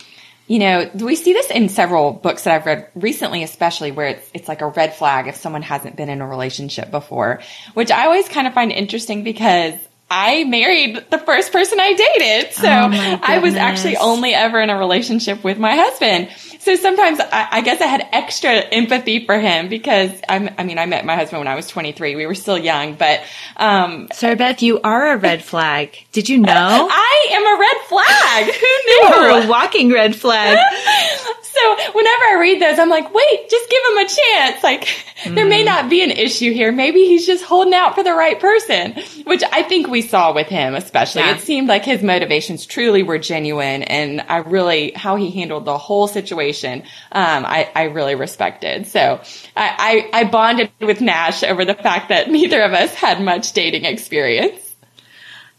you 0.51 0.59
know, 0.59 0.89
we 0.95 1.15
see 1.15 1.31
this 1.31 1.49
in 1.49 1.69
several 1.69 2.11
books 2.11 2.43
that 2.43 2.53
I've 2.53 2.65
read 2.65 2.89
recently, 2.93 3.41
especially 3.41 3.93
where 3.93 4.07
it's, 4.07 4.31
it's 4.33 4.47
like 4.49 4.59
a 4.59 4.67
red 4.67 4.93
flag 4.93 5.27
if 5.27 5.37
someone 5.37 5.61
hasn't 5.61 5.95
been 5.95 6.09
in 6.09 6.19
a 6.19 6.27
relationship 6.27 6.91
before, 6.91 7.39
which 7.73 7.89
I 7.89 8.03
always 8.03 8.27
kind 8.27 8.45
of 8.47 8.53
find 8.53 8.69
interesting 8.69 9.23
because 9.23 9.75
I 10.09 10.43
married 10.43 11.05
the 11.09 11.19
first 11.19 11.53
person 11.53 11.79
I 11.79 11.93
dated. 11.93 12.51
So 12.51 12.67
Oh 12.67 13.19
I 13.23 13.39
was 13.39 13.55
actually 13.55 13.95
only 13.95 14.33
ever 14.33 14.59
in 14.59 14.69
a 14.69 14.77
relationship 14.77 15.41
with 15.41 15.57
my 15.57 15.73
husband. 15.73 16.27
So 16.59 16.75
sometimes 16.75 17.21
I, 17.21 17.47
I 17.49 17.61
guess 17.61 17.79
I 17.79 17.85
had 17.85 18.05
extra 18.11 18.51
empathy 18.51 19.25
for 19.25 19.39
him 19.39 19.69
because 19.69 20.11
I'm, 20.27 20.49
I 20.57 20.65
mean, 20.65 20.79
I 20.79 20.85
met 20.85 21.05
my 21.05 21.15
husband 21.15 21.39
when 21.39 21.47
I 21.47 21.55
was 21.55 21.69
23. 21.69 22.17
We 22.17 22.25
were 22.25 22.35
still 22.35 22.57
young, 22.57 22.95
but, 22.95 23.21
um, 23.55 24.09
Sara 24.11 24.35
Beth, 24.35 24.61
you 24.61 24.81
are 24.81 25.13
a 25.13 25.17
red 25.17 25.45
flag. 25.45 25.97
Did 26.11 26.27
you 26.27 26.39
know? 26.39 26.49
I 26.91 27.27
am 27.31 27.45
a 27.45 27.59
red 27.59 27.77
flag. 27.87 28.45
Who 28.53 28.67
knew? 28.85 28.93
You 28.93 29.39
are 29.39 29.43
a 29.43 29.47
walking 29.47 29.91
red 29.91 30.15
flag. 30.15 30.57
so 31.41 31.75
whenever 31.93 32.23
I 32.25 32.37
read 32.39 32.61
those, 32.61 32.79
I'm 32.79 32.89
like, 32.89 33.13
wait, 33.13 33.49
just 33.49 33.69
give 33.69 33.83
him 33.91 33.97
a 33.97 34.09
chance. 34.09 34.63
Like, 34.63 34.83
mm. 35.23 35.35
there 35.35 35.45
may 35.45 35.63
not 35.63 35.89
be 35.89 36.03
an 36.03 36.11
issue 36.11 36.51
here. 36.51 36.73
Maybe 36.73 37.05
he's 37.05 37.25
just 37.25 37.45
holding 37.45 37.73
out 37.73 37.95
for 37.95 38.03
the 38.03 38.13
right 38.13 38.37
person, 38.39 38.93
which 39.23 39.41
I 39.53 39.63
think 39.63 39.87
we 39.87 40.01
saw 40.01 40.33
with 40.33 40.47
him, 40.47 40.75
especially. 40.75 41.21
Yeah. 41.21 41.35
It 41.35 41.41
seemed 41.41 41.69
like 41.69 41.85
his 41.85 42.03
motivations 42.03 42.65
truly 42.65 43.03
were 43.03 43.17
genuine. 43.17 43.83
And 43.83 44.21
I 44.27 44.37
really, 44.37 44.91
how 44.91 45.15
he 45.15 45.31
handled 45.31 45.63
the 45.63 45.77
whole 45.77 46.07
situation, 46.07 46.81
um, 47.13 47.45
I, 47.45 47.69
I 47.73 47.83
really 47.83 48.15
respected. 48.15 48.87
So 48.87 49.21
I, 49.55 50.09
I, 50.13 50.21
I 50.21 50.23
bonded 50.25 50.71
with 50.81 50.99
Nash 50.99 51.43
over 51.43 51.63
the 51.63 51.73
fact 51.73 52.09
that 52.09 52.29
neither 52.29 52.61
of 52.61 52.73
us 52.73 52.93
had 52.93 53.21
much 53.21 53.53
dating 53.53 53.85
experience. 53.85 54.70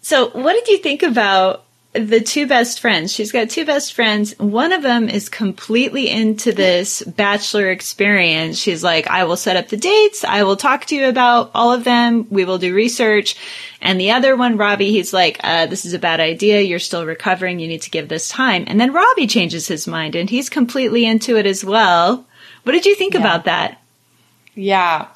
So, 0.03 0.29
what 0.31 0.53
did 0.53 0.69
you 0.69 0.79
think 0.79 1.03
about 1.03 1.65
the 1.95 2.21
two 2.21 2.47
best 2.47 2.81
friends. 2.81 3.13
She's 3.13 3.33
got 3.33 3.51
two 3.51 3.67
best 3.67 3.93
friends. 3.93 4.39
One 4.39 4.73
of 4.73 4.83
them 4.83 5.11
is 5.11 5.29
completely 5.29 6.09
into 6.09 6.53
this 6.53 7.03
bachelor 7.03 7.71
experience. 7.71 8.59
She's 8.59 8.83
like, 8.83 9.09
I 9.09 9.25
will 9.25 9.37
set 9.37 9.57
up 9.57 9.69
the 9.69 9.77
dates. 9.77 10.25
I 10.25 10.45
will 10.45 10.57
talk 10.57 10.87
to 10.87 10.97
you 10.97 11.07
about 11.07 11.51
all 11.55 11.71
of 11.73 11.85
them. 11.85 12.27
We 12.31 12.47
will 12.47 12.57
do 12.57 12.75
research. 12.75 13.37
And 13.83 14.01
the 14.01 14.13
other 14.13 14.37
one, 14.37 14.57
Robbie, 14.57 14.91
he's 14.91 15.13
like, 15.13 15.39
uh, 15.45 15.67
this 15.67 15.85
is 15.85 15.93
a 15.93 15.99
bad 15.99 16.19
idea. 16.19 16.63
You're 16.63 16.79
still 16.79 17.05
recovering. 17.05 17.59
You 17.59 17.69
need 17.69 17.83
to 17.83 17.91
give 17.91 18.09
this 18.09 18.29
time. 18.29 18.65
And 18.69 18.81
then 18.81 18.95
Robbie 18.95 19.27
changes 19.27 19.69
his 19.69 19.87
mind 19.87 20.15
and 20.15 20.31
he's 20.31 20.49
completely 20.49 21.05
into 21.05 21.37
it 21.37 21.45
as 21.45 21.63
well. 21.63 22.27
What 22.63 22.73
did 22.73 22.87
you 22.87 22.95
think 22.95 23.13
yeah. 23.13 23.21
about 23.21 23.45
that? 23.45 23.83
Yeah. 24.55 25.09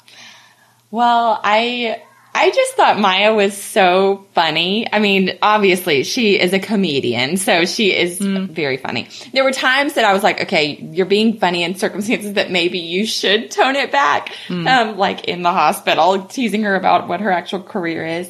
Well, 0.91 1.41
I 1.43 2.03
I 2.37 2.51
just 2.51 2.75
thought 2.75 2.99
Maya 2.99 3.33
was 3.33 3.57
so 3.57 4.27
funny. 4.35 4.87
I 4.93 4.99
mean, 4.99 5.39
obviously 5.41 6.03
she 6.03 6.39
is 6.39 6.53
a 6.53 6.59
comedian, 6.59 7.37
so 7.37 7.65
she 7.65 7.91
is 7.91 8.19
mm. 8.19 8.47
very 8.47 8.77
funny. 8.77 9.07
There 9.33 9.43
were 9.43 9.51
times 9.51 9.93
that 9.93 10.05
I 10.05 10.13
was 10.13 10.21
like, 10.21 10.43
okay, 10.43 10.77
you're 10.91 11.07
being 11.07 11.39
funny 11.39 11.63
in 11.63 11.73
circumstances 11.73 12.33
that 12.33 12.51
maybe 12.51 12.77
you 12.77 13.07
should 13.07 13.49
tone 13.49 13.75
it 13.75 13.91
back. 13.91 14.29
Mm. 14.49 14.67
Um, 14.67 14.97
like 14.99 15.23
in 15.23 15.41
the 15.41 15.51
hospital, 15.51 16.25
teasing 16.25 16.61
her 16.61 16.75
about 16.75 17.07
what 17.07 17.21
her 17.21 17.31
actual 17.31 17.63
career 17.63 18.05
is. 18.05 18.29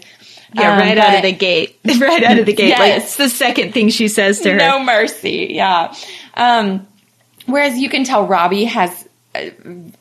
Yeah, 0.54 0.72
um, 0.72 0.80
right 0.80 0.98
out 0.98 1.16
of 1.16 1.24
the 1.24 1.34
gate. 1.34 1.78
right 1.86 2.24
out 2.24 2.40
of 2.40 2.46
the 2.46 2.54
gate. 2.54 2.70
Yes. 2.70 2.80
Like 2.80 2.94
it's 3.04 3.18
the 3.18 3.30
second 3.30 3.74
thing 3.74 3.90
she 3.90 4.08
says 4.08 4.40
to 4.40 4.52
her. 4.52 4.58
No 4.58 4.82
mercy. 4.82 5.50
Yeah. 5.52 5.94
Um, 6.34 6.88
whereas 7.46 7.78
you 7.78 7.90
can 7.90 8.06
tell 8.06 8.26
Robbie 8.26 8.64
has 8.64 9.07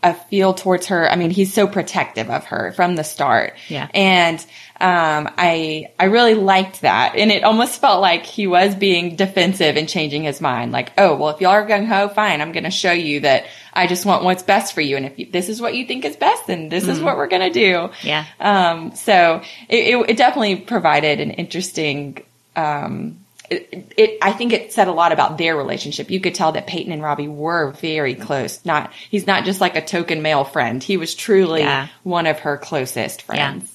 a 0.02 0.14
feel 0.14 0.55
towards 0.55 0.87
her. 0.87 1.11
I 1.11 1.16
mean, 1.16 1.31
he's 1.31 1.52
so 1.52 1.66
protective 1.66 2.31
of 2.31 2.45
her 2.47 2.73
from 2.73 2.97
the 2.97 3.05
start. 3.05 3.55
Yeah. 3.69 3.88
And, 3.95 4.38
um, 4.78 5.31
I, 5.38 5.88
I 5.99 6.05
really 6.05 6.35
liked 6.35 6.83
that. 6.83 7.16
And 7.16 7.33
it 7.33 7.45
almost 7.45 7.81
felt 7.81 8.02
like 8.02 8.26
he 8.26 8.47
was 8.47 8.75
being 8.75 9.16
defensive 9.16 9.76
and 9.76 9.88
changing 9.88 10.25
his 10.25 10.40
mind. 10.40 10.73
Like, 10.73 10.93
oh, 10.99 11.16
well, 11.16 11.31
if 11.31 11.40
y'all 11.40 11.52
are 11.52 11.66
gung 11.66 11.87
ho, 11.87 12.09
fine. 12.09 12.43
I'm 12.43 12.52
going 12.52 12.64
to 12.64 12.71
show 12.71 12.93
you 12.93 13.21
that 13.21 13.47
I 13.73 13.87
just 13.87 14.05
want 14.05 14.23
what's 14.23 14.43
best 14.43 14.75
for 14.75 14.83
you. 14.83 14.97
And 14.99 15.07
if 15.07 15.19
you, 15.19 15.26
this 15.31 15.49
is 15.49 15.62
what 15.62 15.75
you 15.75 15.87
think 15.87 16.05
is 16.05 16.16
best, 16.16 16.47
then 16.47 16.69
this 16.69 16.85
mm. 16.85 16.90
is 16.90 17.00
what 17.00 17.16
we're 17.16 17.26
going 17.26 17.50
to 17.50 17.59
do. 17.59 17.90
Yeah. 18.02 18.26
Um, 18.38 18.95
so 18.95 19.40
it, 19.69 19.95
it, 19.95 20.11
it 20.11 20.16
definitely 20.19 20.57
provided 20.57 21.21
an 21.21 21.31
interesting, 21.31 22.23
um, 22.55 23.19
it, 23.50 23.92
it, 23.96 24.18
I 24.22 24.32
think 24.32 24.52
it 24.52 24.72
said 24.72 24.88
a 24.88 24.92
lot 24.92 25.12
about 25.12 25.38
their 25.38 25.56
relationship. 25.56 26.10
You 26.10 26.20
could 26.20 26.34
tell 26.34 26.52
that 26.52 26.66
Peyton 26.66 26.92
and 26.92 27.02
Robbie 27.02 27.28
were 27.28 27.72
very 27.72 28.14
close. 28.14 28.64
Not, 28.64 28.92
he's 29.10 29.26
not 29.26 29.44
just 29.44 29.60
like 29.60 29.76
a 29.76 29.84
token 29.84 30.22
male 30.22 30.44
friend. 30.44 30.82
He 30.82 30.96
was 30.96 31.14
truly 31.14 31.60
yeah. 31.60 31.88
one 32.02 32.26
of 32.26 32.40
her 32.40 32.56
closest 32.56 33.22
friends. 33.22 33.74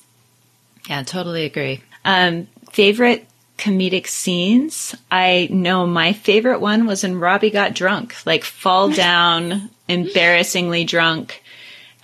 Yeah, 0.87 0.97
yeah 0.97 1.03
totally 1.03 1.45
agree. 1.45 1.81
Um, 2.03 2.47
favorite 2.71 3.27
comedic 3.61 4.07
scenes? 4.07 4.95
I 5.11 5.47
know 5.51 5.85
my 5.85 6.13
favorite 6.13 6.59
one 6.59 6.87
was 6.87 7.03
when 7.03 7.19
Robbie 7.19 7.51
got 7.51 7.75
drunk, 7.75 8.15
like 8.25 8.43
fall 8.43 8.89
down, 8.93 9.69
embarrassingly 9.87 10.83
drunk. 10.83 11.43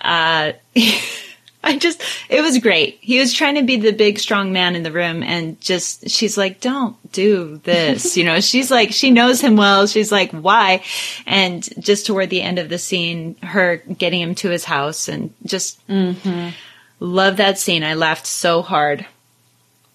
Uh, 0.00 0.52
I 1.62 1.76
just, 1.76 2.02
it 2.28 2.40
was 2.40 2.58
great. 2.58 2.98
He 3.00 3.18
was 3.18 3.32
trying 3.32 3.56
to 3.56 3.62
be 3.62 3.76
the 3.76 3.92
big, 3.92 4.18
strong 4.18 4.52
man 4.52 4.76
in 4.76 4.84
the 4.84 4.92
room 4.92 5.22
and 5.22 5.60
just, 5.60 6.08
she's 6.08 6.38
like, 6.38 6.60
don't 6.60 6.96
do 7.12 7.60
this. 7.64 8.16
you 8.16 8.24
know, 8.24 8.40
she's 8.40 8.70
like, 8.70 8.92
she 8.92 9.10
knows 9.10 9.40
him 9.40 9.56
well. 9.56 9.86
She's 9.86 10.12
like, 10.12 10.30
why? 10.30 10.84
And 11.26 11.68
just 11.82 12.06
toward 12.06 12.30
the 12.30 12.42
end 12.42 12.58
of 12.58 12.68
the 12.68 12.78
scene, 12.78 13.36
her 13.42 13.76
getting 13.76 14.20
him 14.20 14.34
to 14.36 14.50
his 14.50 14.64
house 14.64 15.08
and 15.08 15.34
just 15.44 15.84
mm-hmm. 15.88 16.50
love 17.00 17.38
that 17.38 17.58
scene. 17.58 17.82
I 17.82 17.94
laughed 17.94 18.26
so 18.26 18.62
hard. 18.62 19.04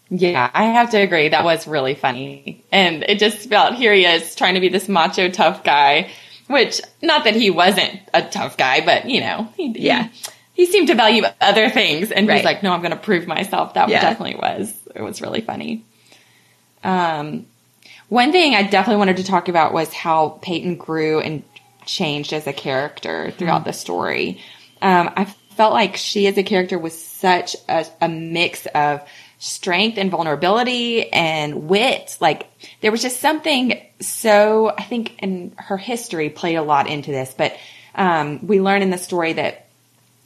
Yeah, 0.10 0.52
I 0.54 0.66
have 0.66 0.92
to 0.92 0.98
agree. 0.98 1.30
That 1.30 1.46
was 1.46 1.66
really 1.66 1.96
funny. 1.96 2.64
And 2.72 3.04
it 3.04 3.20
just 3.20 3.50
felt, 3.50 3.76
here 3.76 3.94
he 3.94 4.06
is 4.06 4.36
trying 4.36 4.56
to 4.56 4.60
be 4.60 4.70
this 4.70 4.90
macho 4.90 5.30
tough 5.30 5.64
guy, 5.64 6.12
which, 6.48 6.82
not 7.02 7.24
that 7.24 7.36
he 7.36 7.50
wasn't 7.50 8.00
a 8.14 8.22
tough 8.22 8.58
guy, 8.58 8.86
but 8.86 9.10
you 9.10 9.22
know, 9.22 9.48
he, 9.56 9.74
yeah. 9.80 10.10
He, 10.10 10.33
he 10.54 10.66
seemed 10.66 10.88
to 10.88 10.96
value 10.96 11.24
other 11.42 11.70
things 11.70 12.12
and 12.12 12.28
right. 12.28 12.38
he's 12.38 12.46
like, 12.46 12.64
no, 12.64 12.72
I'm 12.72 12.82
going 12.82 12.92
to 12.92 12.98
prove 12.98 13.28
myself. 13.28 13.74
That 13.74 13.90
yeah. 13.90 14.02
definitely 14.02 14.36
was, 14.36 14.74
it 14.96 15.02
was 15.02 15.22
really 15.22 15.42
funny. 15.42 15.84
Um, 16.84 17.48
one 18.10 18.32
thing 18.32 18.54
I 18.54 18.64
definitely 18.64 19.00
wanted 19.00 19.18
to 19.18 19.24
talk 19.24 19.50
about 19.50 19.74
was 19.74 19.92
how 19.92 20.40
Peyton 20.42 20.76
grew 20.76 21.20
and 21.20 21.44
changed 21.86 22.34
as 22.34 22.48
a 22.48 22.54
character 22.54 23.32
throughout 23.32 23.64
mm 23.64 23.66
the 23.66 23.74
story. 23.74 24.42
Um, 24.82 25.10
I 25.16 25.26
felt 25.56 25.74
like 25.74 25.96
she 25.96 26.28
as 26.28 26.38
a 26.38 26.44
character 26.44 26.78
was 26.78 26.98
such 27.00 27.56
a, 27.70 27.86
a 28.02 28.10
mix 28.10 28.66
of 28.68 29.02
strength 29.40 29.98
and 29.98 30.12
vulnerability 30.12 31.12
and 31.12 31.68
wit. 31.68 32.18
Like 32.20 32.48
there 32.82 32.92
was 32.92 33.02
just 33.02 33.20
something 33.20 33.82
so, 34.00 34.70
I 34.70 34.84
think, 34.84 35.22
in 35.22 35.54
her 35.58 35.78
history 35.78 36.30
played 36.30 36.56
a 36.56 36.62
lot 36.62 36.88
into 36.88 37.12
this, 37.12 37.34
but 37.38 37.56
um, 37.96 38.46
we 38.46 38.62
learn 38.62 38.82
in 38.82 38.90
the 38.90 38.98
story 38.98 39.34
that 39.34 39.68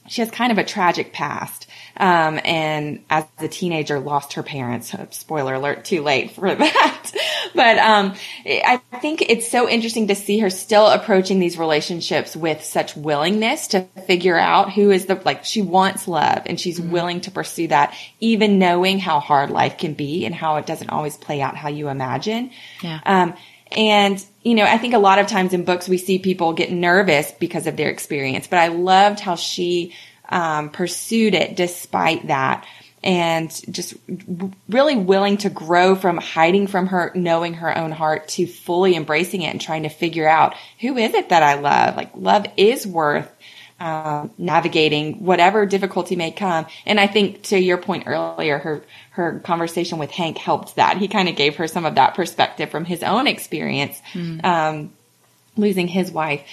she 0.08 0.22
has 0.22 0.32
kind 0.32 0.52
of 0.52 0.58
a 0.58 0.64
tragic 0.64 1.14
past. 1.14 1.68
Um, 2.00 2.40
and 2.46 3.04
as 3.10 3.26
a 3.40 3.48
teenager 3.48 4.00
lost 4.00 4.34
her 4.34 4.44
parents. 4.44 4.94
Spoiler 5.12 5.56
alert, 5.56 5.84
too 5.84 6.04
late 6.04 6.32
for 6.32 6.54
that. 6.54 7.12
but, 7.56 7.78
um, 7.80 8.14
I 8.46 8.80
think 9.02 9.24
it's 9.28 9.50
so 9.50 9.68
interesting 9.68 10.08
to 10.08 10.16
see 10.16 10.40
her 10.40 10.52
still 10.52 10.88
approaching 10.88 11.40
these 11.40 11.58
relationships 11.58 12.36
with 12.36 12.64
such 12.64 12.96
willingness 12.96 13.70
to 13.70 13.82
figure 14.06 14.38
out 14.38 14.72
who 14.72 14.92
is 14.92 15.08
the, 15.08 15.16
like, 15.26 15.44
she 15.44 15.64
wants 15.64 16.08
love 16.08 16.44
and 16.46 16.60
she's 16.60 16.80
mm-hmm. 16.80 16.92
willing 16.92 17.22
to 17.22 17.32
pursue 17.32 17.68
that, 17.70 17.96
even 18.20 18.60
knowing 18.60 19.00
how 19.00 19.20
hard 19.20 19.50
life 19.50 19.80
can 19.80 19.94
be 19.94 20.26
and 20.26 20.36
how 20.36 20.58
it 20.58 20.68
doesn't 20.68 20.92
always 20.92 21.18
play 21.18 21.42
out 21.42 21.58
how 21.58 21.70
you 21.70 21.90
imagine. 21.90 22.52
Yeah. 22.84 23.00
Um, 23.06 23.34
and, 23.72 24.24
you 24.44 24.56
know, 24.56 24.64
I 24.64 24.78
think 24.78 24.94
a 24.94 25.00
lot 25.00 25.20
of 25.20 25.28
times 25.28 25.54
in 25.54 25.66
books 25.66 25.90
we 25.90 25.98
see 25.98 26.20
people 26.20 26.54
get 26.54 26.72
nervous 26.72 27.32
because 27.32 27.68
of 27.68 27.78
their 27.78 27.90
experience, 27.90 28.48
but 28.48 28.60
I 28.60 28.68
loved 28.68 29.20
how 29.20 29.36
she 29.36 29.94
um, 30.30 30.70
pursued 30.70 31.34
it 31.34 31.56
despite 31.56 32.28
that 32.28 32.66
and 33.04 33.50
just 33.72 33.94
really 34.68 34.96
willing 34.96 35.38
to 35.38 35.50
grow 35.50 35.96
from 35.96 36.18
hiding 36.18 36.68
from 36.68 36.88
her, 36.88 37.12
knowing 37.16 37.56
her 37.56 37.78
own 37.78 37.92
heart 37.92 38.28
to 38.30 38.48
fully 38.48 38.96
embracing 38.96 39.44
it 39.44 39.52
and 39.52 39.62
trying 39.62 39.84
to 39.84 39.90
figure 39.90 40.28
out 40.28 40.56
who 40.80 40.98
is 40.98 41.14
it 41.14 41.30
that 41.30 41.44
I 41.44 41.56
love? 41.56 41.96
Like 41.96 42.12
love 42.16 42.46
is 42.58 42.88
worth 42.88 43.32
um, 43.80 44.32
navigating 44.38 45.24
whatever 45.24 45.66
difficulty 45.66 46.16
may 46.16 46.32
come. 46.32 46.66
And 46.86 47.00
I 47.00 47.08
think 47.08 47.44
to 47.44 47.60
your 47.60 47.78
point 47.78 48.08
earlier, 48.08 48.58
her 48.58 48.84
her 49.18 49.40
conversation 49.40 49.98
with 49.98 50.12
Hank 50.12 50.38
helped 50.38 50.76
that. 50.76 50.98
He 50.98 51.08
kind 51.08 51.28
of 51.28 51.36
gave 51.36 51.56
her 51.56 51.68
some 51.68 51.86
of 51.86 51.96
that 51.96 52.14
perspective 52.14 52.70
from 52.70 52.86
his 52.86 53.02
own 53.02 53.26
experience, 53.26 54.00
mm. 54.14 54.44
um, 54.46 54.94
losing 55.56 55.88
his 55.88 56.12
wife. 56.12 56.44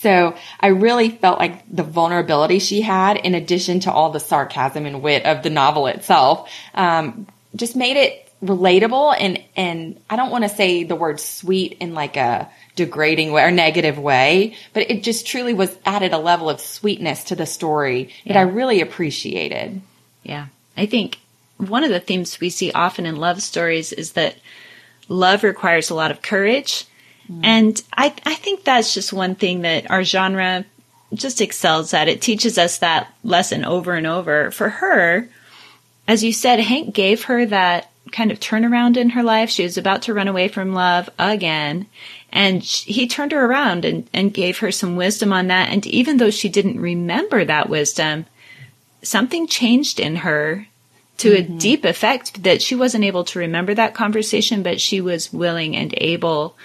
So 0.00 0.34
I 0.58 0.68
really 0.68 1.10
felt 1.10 1.38
like 1.38 1.62
the 1.70 1.82
vulnerability 1.82 2.60
she 2.60 2.80
had, 2.80 3.18
in 3.18 3.34
addition 3.34 3.80
to 3.80 3.92
all 3.92 4.10
the 4.10 4.20
sarcasm 4.20 4.86
and 4.86 5.02
wit 5.02 5.26
of 5.26 5.42
the 5.42 5.50
novel 5.50 5.86
itself, 5.86 6.50
um, 6.74 7.26
just 7.54 7.76
made 7.76 7.98
it 7.98 8.20
relatable 8.42 9.16
and 9.18 9.42
and 9.56 9.98
I 10.10 10.16
don't 10.16 10.30
want 10.30 10.44
to 10.44 10.50
say 10.50 10.84
the 10.84 10.96
word 10.96 11.18
sweet 11.18 11.78
in 11.80 11.94
like 11.94 12.16
a 12.16 12.50
degrading 12.76 13.32
way 13.32 13.42
or 13.42 13.50
negative 13.50 13.98
way, 13.98 14.56
but 14.72 14.90
it 14.90 15.02
just 15.02 15.26
truly 15.26 15.54
was 15.54 15.74
added 15.86 16.12
a 16.12 16.18
level 16.18 16.50
of 16.50 16.60
sweetness 16.60 17.24
to 17.24 17.36
the 17.36 17.46
story 17.46 18.10
yeah. 18.24 18.32
that 18.32 18.38
I 18.40 18.42
really 18.42 18.80
appreciated. 18.80 19.80
Yeah. 20.22 20.46
I 20.76 20.86
think 20.86 21.18
one 21.56 21.84
of 21.84 21.90
the 21.90 22.00
themes 22.00 22.40
we 22.40 22.50
see 22.50 22.72
often 22.72 23.06
in 23.06 23.16
love 23.16 23.42
stories 23.42 23.92
is 23.92 24.12
that 24.12 24.36
love 25.08 25.42
requires 25.42 25.90
a 25.90 25.94
lot 25.94 26.10
of 26.10 26.22
courage. 26.22 26.86
Mm. 27.30 27.40
And 27.44 27.82
I, 27.96 28.14
I 28.26 28.34
think 28.34 28.64
that's 28.64 28.94
just 28.94 29.12
one 29.12 29.34
thing 29.34 29.62
that 29.62 29.90
our 29.90 30.04
genre 30.04 30.64
just 31.12 31.40
excels 31.40 31.94
at. 31.94 32.08
It 32.08 32.22
teaches 32.22 32.58
us 32.58 32.78
that 32.78 33.12
lesson 33.22 33.64
over 33.64 33.92
and 33.92 34.06
over. 34.06 34.50
For 34.50 34.68
her, 34.68 35.28
as 36.08 36.24
you 36.24 36.32
said, 36.32 36.60
Hank 36.60 36.94
gave 36.94 37.24
her 37.24 37.46
that 37.46 37.90
kind 38.12 38.30
of 38.30 38.40
turnaround 38.40 38.96
in 38.96 39.10
her 39.10 39.22
life. 39.22 39.50
She 39.50 39.62
was 39.62 39.78
about 39.78 40.02
to 40.02 40.14
run 40.14 40.28
away 40.28 40.48
from 40.48 40.74
love 40.74 41.08
again. 41.18 41.86
And 42.30 42.62
he 42.62 43.06
turned 43.06 43.32
her 43.32 43.44
around 43.44 43.84
and, 43.84 44.08
and 44.12 44.34
gave 44.34 44.58
her 44.58 44.72
some 44.72 44.96
wisdom 44.96 45.32
on 45.32 45.46
that. 45.48 45.70
And 45.70 45.86
even 45.86 46.16
though 46.16 46.30
she 46.30 46.48
didn't 46.48 46.80
remember 46.80 47.44
that 47.44 47.68
wisdom, 47.68 48.26
something 49.02 49.46
changed 49.46 50.00
in 50.00 50.16
her 50.16 50.66
to 51.18 51.30
mm-hmm. 51.30 51.54
a 51.54 51.58
deep 51.58 51.84
effect 51.84 52.42
that 52.42 52.62
she 52.62 52.74
wasn't 52.74 53.04
able 53.04 53.24
to 53.24 53.38
remember 53.38 53.74
that 53.74 53.94
conversation, 53.94 54.62
but 54.62 54.80
she 54.80 55.00
was 55.00 55.32
willing 55.32 55.76
and 55.76 55.94
able 55.96 56.56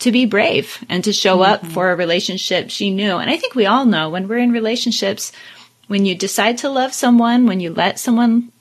to 0.00 0.12
be 0.12 0.26
brave 0.26 0.84
and 0.88 1.04
to 1.04 1.12
show 1.12 1.38
mm-hmm. 1.38 1.52
up 1.52 1.66
for 1.66 1.90
a 1.90 1.96
relationship 1.96 2.70
she 2.70 2.90
knew. 2.90 3.16
And 3.16 3.30
I 3.30 3.36
think 3.36 3.54
we 3.54 3.66
all 3.66 3.84
know 3.84 4.10
when 4.10 4.28
we're 4.28 4.38
in 4.38 4.52
relationships, 4.52 5.32
when 5.88 6.04
you 6.04 6.14
decide 6.14 6.58
to 6.58 6.70
love 6.70 6.94
someone, 6.94 7.46
when 7.46 7.60
you 7.60 7.72
let 7.72 7.98
someone 7.98 8.52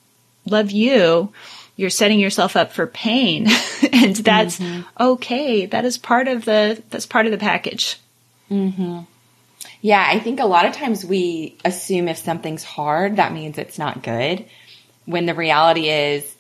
love 0.46 0.72
you, 0.72 1.32
you're 1.75 1.89
setting 1.89 2.20
yourself 2.20 2.56
up 2.56 2.72
for 2.72 2.88
pain. 2.88 3.48
and 3.94 4.16
that's 4.16 4.60
mm-hmm. 4.60 4.82
okay. 5.00 5.68
That 5.68 5.86
is 5.86 5.98
part 5.98 6.27
of 6.27 6.46
the, 6.46 6.82
that's 6.89 7.06
part 7.06 7.25
of 7.25 7.32
the 7.32 7.38
package. 7.38 7.98
Mm-hmm. 8.50 9.01
Yeah, 9.82 10.04
I 10.06 10.20
think 10.20 10.39
a 10.39 10.46
lot 10.46 10.66
of 10.66 10.74
times 10.74 11.06
we 11.06 11.56
assume 11.63 12.08
if 12.08 12.18
something's 12.18 12.63
hard, 12.63 13.18
that 13.18 13.32
means 13.32 13.58
it's 13.58 13.77
not 13.77 14.01
good. 14.01 14.46
When 15.08 15.26
the 15.26 15.34
reality 15.34 15.90
is 15.90 16.36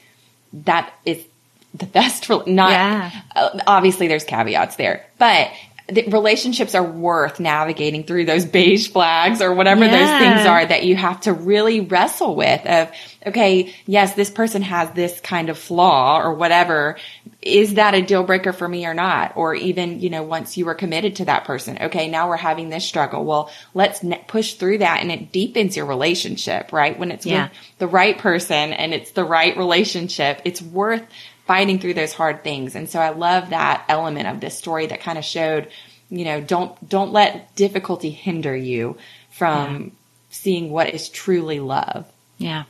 that 0.53 0.93
is 1.03 1.25
the 1.73 1.87
best 1.87 2.25
for 2.25 2.43
not 2.45 2.71
yeah. 2.71 3.11
uh, 3.35 3.59
obviously 3.65 4.07
there's 4.07 4.23
caveats 4.23 4.75
there, 4.75 5.05
but 5.17 5.51
relationships 5.89 6.75
are 6.75 6.83
worth 6.83 7.39
navigating 7.39 8.03
through 8.03 8.25
those 8.25 8.43
beige 8.43 8.89
flags 8.89 9.41
or 9.41 9.53
whatever 9.53 9.85
yeah. 9.85 9.91
those 9.91 10.19
things 10.19 10.45
are 10.45 10.65
that 10.65 10.83
you 10.83 10.97
have 10.97 11.21
to 11.21 11.31
really 11.31 11.79
wrestle 11.79 12.35
with 12.35 12.65
of 12.65 12.91
okay 13.25 13.73
yes 13.85 14.13
this 14.13 14.29
person 14.29 14.61
has 14.61 14.91
this 14.91 15.21
kind 15.21 15.49
of 15.49 15.57
flaw 15.57 16.19
or 16.21 16.33
whatever 16.33 16.97
is 17.41 17.75
that 17.75 17.93
a 17.93 18.01
deal 18.01 18.23
breaker 18.23 18.51
for 18.51 18.67
me 18.67 18.85
or 18.85 18.93
not 18.93 19.37
or 19.37 19.55
even 19.55 20.01
you 20.01 20.09
know 20.09 20.23
once 20.23 20.57
you 20.57 20.65
were 20.65 20.75
committed 20.75 21.15
to 21.15 21.25
that 21.25 21.45
person 21.45 21.77
okay 21.81 22.09
now 22.09 22.27
we're 22.27 22.35
having 22.35 22.67
this 22.67 22.83
struggle 22.83 23.23
well 23.23 23.49
let's 23.73 24.03
ne- 24.03 24.23
push 24.27 24.55
through 24.55 24.79
that 24.79 25.01
and 25.01 25.09
it 25.09 25.31
deepens 25.31 25.77
your 25.77 25.85
relationship 25.85 26.73
right 26.73 26.99
when 26.99 27.11
it's 27.11 27.25
yeah. 27.25 27.43
with 27.43 27.51
the 27.77 27.87
right 27.87 28.17
person 28.17 28.73
and 28.73 28.93
it's 28.93 29.11
the 29.11 29.23
right 29.23 29.55
relationship 29.55 30.41
it's 30.43 30.61
worth 30.61 31.03
fighting 31.47 31.79
through 31.79 31.95
those 31.95 32.13
hard 32.13 32.43
things. 32.43 32.75
And 32.75 32.89
so 32.89 32.99
I 32.99 33.09
love 33.09 33.49
that 33.49 33.85
element 33.87 34.27
of 34.27 34.39
this 34.39 34.57
story 34.57 34.85
that 34.87 35.01
kind 35.01 35.17
of 35.17 35.25
showed, 35.25 35.69
you 36.09 36.25
know, 36.25 36.41
don't 36.41 36.87
don't 36.87 37.13
let 37.13 37.55
difficulty 37.55 38.09
hinder 38.11 38.55
you 38.55 38.97
from 39.31 39.83
yeah. 39.83 39.89
seeing 40.29 40.69
what 40.69 40.93
is 40.93 41.09
truly 41.09 41.59
love. 41.59 42.05
Yeah. 42.37 42.65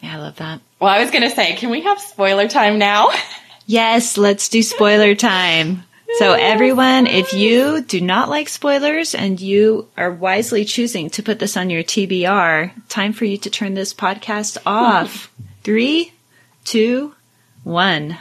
Yeah, 0.00 0.16
I 0.16 0.18
love 0.18 0.36
that. 0.36 0.60
Well, 0.78 0.90
I 0.90 1.00
was 1.00 1.10
going 1.10 1.28
to 1.28 1.34
say, 1.34 1.56
can 1.56 1.70
we 1.70 1.80
have 1.82 2.00
spoiler 2.00 2.46
time 2.46 2.78
now? 2.78 3.10
yes, 3.66 4.16
let's 4.16 4.48
do 4.48 4.62
spoiler 4.62 5.14
time. 5.14 5.82
So 6.18 6.32
everyone, 6.32 7.06
if 7.06 7.34
you 7.34 7.82
do 7.82 8.00
not 8.00 8.28
like 8.28 8.48
spoilers 8.48 9.14
and 9.14 9.40
you 9.40 9.88
are 9.96 10.10
wisely 10.10 10.64
choosing 10.64 11.10
to 11.10 11.22
put 11.22 11.38
this 11.38 11.56
on 11.56 11.68
your 11.68 11.82
TBR, 11.82 12.72
time 12.88 13.12
for 13.12 13.24
you 13.24 13.36
to 13.38 13.50
turn 13.50 13.74
this 13.74 13.92
podcast 13.92 14.56
off. 14.64 15.30
Three, 15.64 16.12
two, 16.64 17.14
one. 17.64 18.16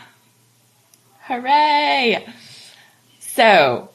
Hooray! 1.21 2.25
So, 3.19 3.89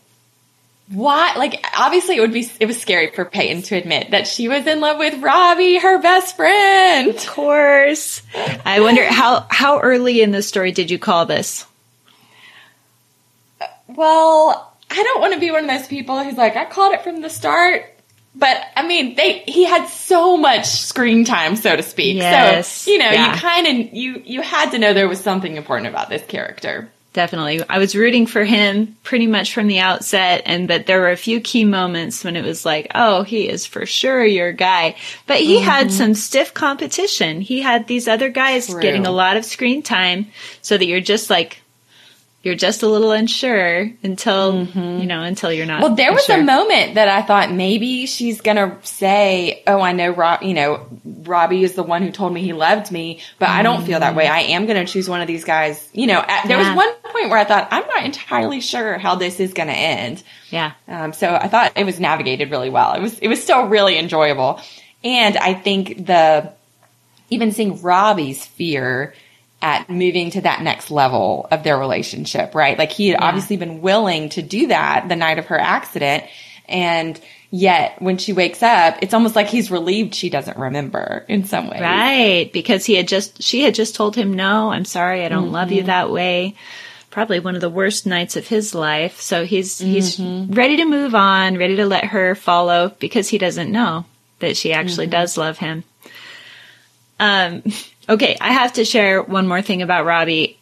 what, 0.88 1.38
like, 1.38 1.64
obviously 1.76 2.16
it 2.16 2.20
would 2.20 2.32
be, 2.32 2.50
it 2.60 2.66
was 2.66 2.80
scary 2.80 3.10
for 3.10 3.24
Peyton 3.24 3.62
to 3.62 3.76
admit 3.76 4.10
that 4.10 4.26
she 4.26 4.48
was 4.48 4.66
in 4.66 4.80
love 4.80 4.98
with 4.98 5.22
Robbie, 5.22 5.78
her 5.78 6.00
best 6.00 6.36
friend. 6.36 7.08
Of 7.08 7.26
course. 7.26 8.22
I 8.64 8.80
wonder 8.80 9.04
how, 9.06 9.46
how 9.48 9.80
early 9.80 10.20
in 10.20 10.30
the 10.30 10.42
story 10.42 10.72
did 10.72 10.90
you 10.90 10.98
call 10.98 11.26
this? 11.26 11.66
Uh, 13.60 13.66
well, 13.88 14.76
I 14.90 15.02
don't 15.02 15.20
want 15.20 15.34
to 15.34 15.40
be 15.40 15.50
one 15.50 15.64
of 15.64 15.70
those 15.70 15.88
people 15.88 16.22
who's 16.22 16.36
like, 16.36 16.56
I 16.56 16.66
called 16.66 16.92
it 16.92 17.02
from 17.02 17.22
the 17.22 17.30
start. 17.30 17.91
But 18.34 18.64
I 18.76 18.86
mean, 18.86 19.14
they 19.14 19.40
he 19.40 19.64
had 19.64 19.86
so 19.88 20.36
much 20.36 20.66
screen 20.66 21.24
time, 21.24 21.56
so 21.56 21.76
to 21.76 21.82
speak. 21.82 22.16
Yes. 22.16 22.68
So 22.68 22.90
you 22.90 22.98
know, 22.98 23.10
yeah. 23.10 23.34
you 23.34 23.40
kind 23.40 23.66
of 23.66 23.94
you 23.94 24.22
you 24.24 24.42
had 24.42 24.70
to 24.70 24.78
know 24.78 24.94
there 24.94 25.08
was 25.08 25.20
something 25.20 25.56
important 25.56 25.88
about 25.88 26.08
this 26.08 26.24
character. 26.24 26.90
Definitely, 27.12 27.60
I 27.68 27.78
was 27.78 27.94
rooting 27.94 28.26
for 28.26 28.42
him 28.42 28.96
pretty 29.02 29.26
much 29.26 29.52
from 29.52 29.66
the 29.66 29.80
outset, 29.80 30.44
and 30.46 30.66
but 30.66 30.86
there 30.86 30.98
were 30.98 31.10
a 31.10 31.16
few 31.16 31.40
key 31.42 31.66
moments 31.66 32.24
when 32.24 32.36
it 32.36 32.44
was 32.44 32.64
like, 32.64 32.90
oh, 32.94 33.22
he 33.22 33.50
is 33.50 33.66
for 33.66 33.84
sure 33.84 34.24
your 34.24 34.52
guy. 34.52 34.96
But 35.26 35.40
he 35.40 35.56
mm-hmm. 35.56 35.64
had 35.66 35.92
some 35.92 36.14
stiff 36.14 36.54
competition. 36.54 37.42
He 37.42 37.60
had 37.60 37.86
these 37.86 38.08
other 38.08 38.30
guys 38.30 38.68
True. 38.68 38.80
getting 38.80 39.06
a 39.06 39.10
lot 39.10 39.36
of 39.36 39.44
screen 39.44 39.82
time, 39.82 40.28
so 40.62 40.78
that 40.78 40.86
you're 40.86 41.00
just 41.00 41.28
like, 41.28 41.61
you're 42.42 42.56
just 42.56 42.82
a 42.82 42.88
little 42.88 43.12
unsure 43.12 43.92
until 44.02 44.52
mm-hmm. 44.52 45.00
you 45.00 45.06
know 45.06 45.22
until 45.22 45.52
you're 45.52 45.66
not. 45.66 45.80
Well, 45.80 45.94
there 45.94 46.12
was 46.12 46.28
a 46.28 46.42
moment 46.42 46.94
that 46.96 47.08
I 47.08 47.22
thought 47.22 47.52
maybe 47.52 48.06
she's 48.06 48.40
gonna 48.40 48.78
say, 48.82 49.62
"Oh, 49.66 49.80
I 49.80 49.92
know 49.92 50.10
Rob. 50.10 50.42
You 50.42 50.54
know, 50.54 50.86
Robbie 51.04 51.62
is 51.62 51.74
the 51.74 51.84
one 51.84 52.02
who 52.02 52.10
told 52.10 52.32
me 52.32 52.42
he 52.42 52.52
loved 52.52 52.90
me, 52.90 53.20
but 53.38 53.46
mm-hmm. 53.46 53.58
I 53.58 53.62
don't 53.62 53.84
feel 53.84 54.00
that 54.00 54.16
way. 54.16 54.26
I 54.26 54.40
am 54.40 54.66
gonna 54.66 54.86
choose 54.86 55.08
one 55.08 55.20
of 55.20 55.28
these 55.28 55.44
guys." 55.44 55.88
You 55.92 56.08
know, 56.08 56.18
at, 56.18 56.48
there 56.48 56.58
yeah. 56.58 56.74
was 56.74 56.76
one 56.76 57.12
point 57.12 57.30
where 57.30 57.38
I 57.38 57.44
thought 57.44 57.68
I'm 57.70 57.86
not 57.86 58.04
entirely 58.04 58.60
sure 58.60 58.98
how 58.98 59.14
this 59.14 59.38
is 59.38 59.52
gonna 59.52 59.72
end. 59.72 60.22
Yeah. 60.50 60.72
Um, 60.88 61.12
so 61.12 61.32
I 61.32 61.46
thought 61.46 61.72
it 61.76 61.84
was 61.84 62.00
navigated 62.00 62.50
really 62.50 62.70
well. 62.70 62.94
It 62.94 63.00
was 63.00 63.18
it 63.20 63.28
was 63.28 63.40
still 63.40 63.66
really 63.66 63.98
enjoyable, 63.98 64.60
and 65.04 65.36
I 65.36 65.54
think 65.54 66.06
the 66.06 66.52
even 67.30 67.52
seeing 67.52 67.80
Robbie's 67.80 68.44
fear 68.44 69.14
at 69.62 69.88
moving 69.88 70.30
to 70.32 70.40
that 70.40 70.60
next 70.60 70.90
level 70.90 71.46
of 71.52 71.62
their 71.62 71.78
relationship, 71.78 72.54
right? 72.54 72.76
Like 72.76 72.90
he 72.90 73.08
had 73.08 73.20
yeah. 73.20 73.26
obviously 73.26 73.56
been 73.56 73.80
willing 73.80 74.28
to 74.30 74.42
do 74.42 74.66
that 74.66 75.08
the 75.08 75.16
night 75.16 75.38
of 75.38 75.46
her 75.46 75.58
accident. 75.58 76.24
And 76.68 77.18
yet 77.50 78.02
when 78.02 78.18
she 78.18 78.32
wakes 78.32 78.62
up, 78.62 78.98
it's 79.02 79.14
almost 79.14 79.36
like 79.36 79.46
he's 79.46 79.70
relieved 79.70 80.16
she 80.16 80.30
doesn't 80.30 80.58
remember 80.58 81.24
in 81.28 81.44
some 81.44 81.70
way. 81.70 81.80
Right. 81.80 82.52
Because 82.52 82.84
he 82.84 82.94
had 82.96 83.06
just, 83.06 83.40
she 83.40 83.62
had 83.62 83.76
just 83.76 83.94
told 83.94 84.16
him, 84.16 84.34
no, 84.34 84.72
I'm 84.72 84.84
sorry. 84.84 85.24
I 85.24 85.28
don't 85.28 85.44
mm-hmm. 85.44 85.54
love 85.54 85.70
you 85.70 85.78
mm-hmm. 85.78 85.86
that 85.86 86.10
way. 86.10 86.56
Probably 87.10 87.38
one 87.38 87.54
of 87.54 87.60
the 87.60 87.70
worst 87.70 88.04
nights 88.04 88.34
of 88.36 88.48
his 88.48 88.74
life. 88.74 89.20
So 89.20 89.44
he's, 89.44 89.80
mm-hmm. 89.80 89.92
he's 89.92 90.20
ready 90.56 90.78
to 90.78 90.84
move 90.86 91.14
on, 91.14 91.56
ready 91.56 91.76
to 91.76 91.86
let 91.86 92.06
her 92.06 92.34
follow 92.34 92.96
because 92.98 93.28
he 93.28 93.38
doesn't 93.38 93.70
know 93.70 94.06
that 94.40 94.56
she 94.56 94.72
actually 94.72 95.06
mm-hmm. 95.06 95.20
does 95.20 95.36
love 95.36 95.58
him. 95.58 95.84
Um, 97.20 97.62
Okay, 98.08 98.36
I 98.40 98.52
have 98.52 98.74
to 98.74 98.84
share 98.84 99.22
one 99.22 99.46
more 99.46 99.62
thing 99.62 99.82
about 99.82 100.04
Robbie. 100.04 100.58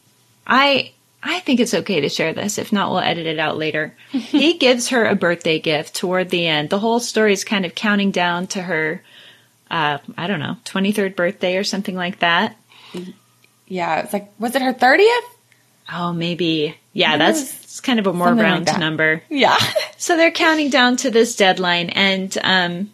I 0.46 0.92
I 1.22 1.40
think 1.40 1.61
it's 1.61 1.74
okay 1.74 2.00
to 2.00 2.09
share 2.09 2.33
this. 2.33 2.59
If 2.59 2.72
not, 2.72 2.90
we'll 2.90 3.00
edit 3.00 3.26
it 3.26 3.38
out 3.38 3.59
later. 3.59 3.94
he 4.11 4.55
gives 4.59 4.88
her 4.88 5.05
a 5.05 5.14
birthday 5.14 5.59
gift 5.59 5.94
toward 5.94 6.31
the 6.31 6.46
end. 6.46 6.70
The 6.70 6.79
whole 6.79 7.00
story 7.00 7.33
is 7.33 7.44
kind 7.44 7.66
of 7.66 7.74
counting 7.74 8.11
down 8.11 8.46
to 8.48 8.62
her, 8.62 9.03
uh, 9.70 9.98
I 10.16 10.26
don't 10.26 10.40
know, 10.40 10.57
23rd 10.64 11.16
birthday 11.16 11.57
or 11.57 11.64
something 11.64 11.94
like 11.94 12.20
that. 12.20 12.57
Yeah, 13.66 14.00
it's 14.00 14.12
like, 14.12 14.33
was 14.38 14.55
it 14.55 14.62
her 14.62 14.72
30th? 14.72 15.20
Oh, 15.92 16.12
maybe. 16.12 16.76
Yeah, 16.92 17.16
that's 17.18 17.81
kind 17.81 17.98
of 17.98 18.07
a 18.07 18.12
more 18.12 18.33
round 18.33 18.66
like 18.66 18.79
number. 18.79 19.22
Yeah. 19.29 19.57
so 19.98 20.16
they're 20.16 20.31
counting 20.31 20.70
down 20.70 20.96
to 20.98 21.11
this 21.11 21.37
deadline 21.37 21.90
and, 21.90 22.37
um, 22.42 22.90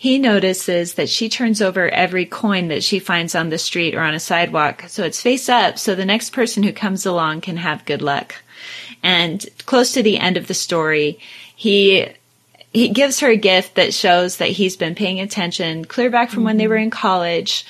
he 0.00 0.18
notices 0.18 0.94
that 0.94 1.10
she 1.10 1.28
turns 1.28 1.60
over 1.60 1.86
every 1.90 2.24
coin 2.24 2.68
that 2.68 2.82
she 2.82 2.98
finds 2.98 3.34
on 3.34 3.50
the 3.50 3.58
street 3.58 3.94
or 3.94 4.00
on 4.00 4.14
a 4.14 4.18
sidewalk. 4.18 4.84
So 4.88 5.04
it's 5.04 5.20
face 5.20 5.46
up 5.46 5.78
so 5.78 5.94
the 5.94 6.06
next 6.06 6.30
person 6.30 6.62
who 6.62 6.72
comes 6.72 7.04
along 7.04 7.42
can 7.42 7.58
have 7.58 7.84
good 7.84 8.00
luck. 8.00 8.36
And 9.02 9.46
close 9.66 9.92
to 9.92 10.02
the 10.02 10.16
end 10.16 10.38
of 10.38 10.46
the 10.46 10.54
story, 10.54 11.18
he 11.54 12.08
he 12.72 12.88
gives 12.88 13.20
her 13.20 13.28
a 13.28 13.36
gift 13.36 13.74
that 13.74 13.92
shows 13.92 14.38
that 14.38 14.48
he's 14.48 14.74
been 14.74 14.94
paying 14.94 15.20
attention 15.20 15.84
clear 15.84 16.08
back 16.08 16.30
from 16.30 16.38
mm-hmm. 16.38 16.44
when 16.46 16.56
they 16.56 16.66
were 16.66 16.76
in 16.76 16.88
college 16.88 17.66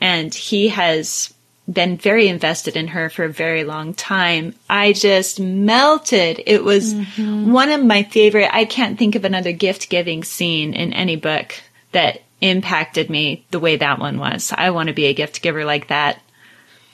and 0.00 0.32
he 0.32 0.68
has 0.68 1.33
been 1.70 1.96
very 1.96 2.28
invested 2.28 2.76
in 2.76 2.88
her 2.88 3.08
for 3.08 3.24
a 3.24 3.32
very 3.32 3.64
long 3.64 3.94
time. 3.94 4.54
I 4.68 4.92
just 4.92 5.40
melted. 5.40 6.42
It 6.46 6.62
was 6.62 6.92
mm-hmm. 6.92 7.52
one 7.52 7.70
of 7.70 7.82
my 7.82 8.02
favorite. 8.02 8.50
I 8.52 8.66
can't 8.66 8.98
think 8.98 9.14
of 9.14 9.24
another 9.24 9.52
gift 9.52 9.88
giving 9.88 10.24
scene 10.24 10.74
in 10.74 10.92
any 10.92 11.16
book 11.16 11.54
that 11.92 12.20
impacted 12.40 13.08
me 13.08 13.46
the 13.50 13.60
way 13.60 13.76
that 13.76 13.98
one 13.98 14.18
was. 14.18 14.52
I 14.54 14.70
want 14.70 14.88
to 14.88 14.94
be 14.94 15.06
a 15.06 15.14
gift 15.14 15.40
giver 15.40 15.64
like 15.64 15.88
that. 15.88 16.20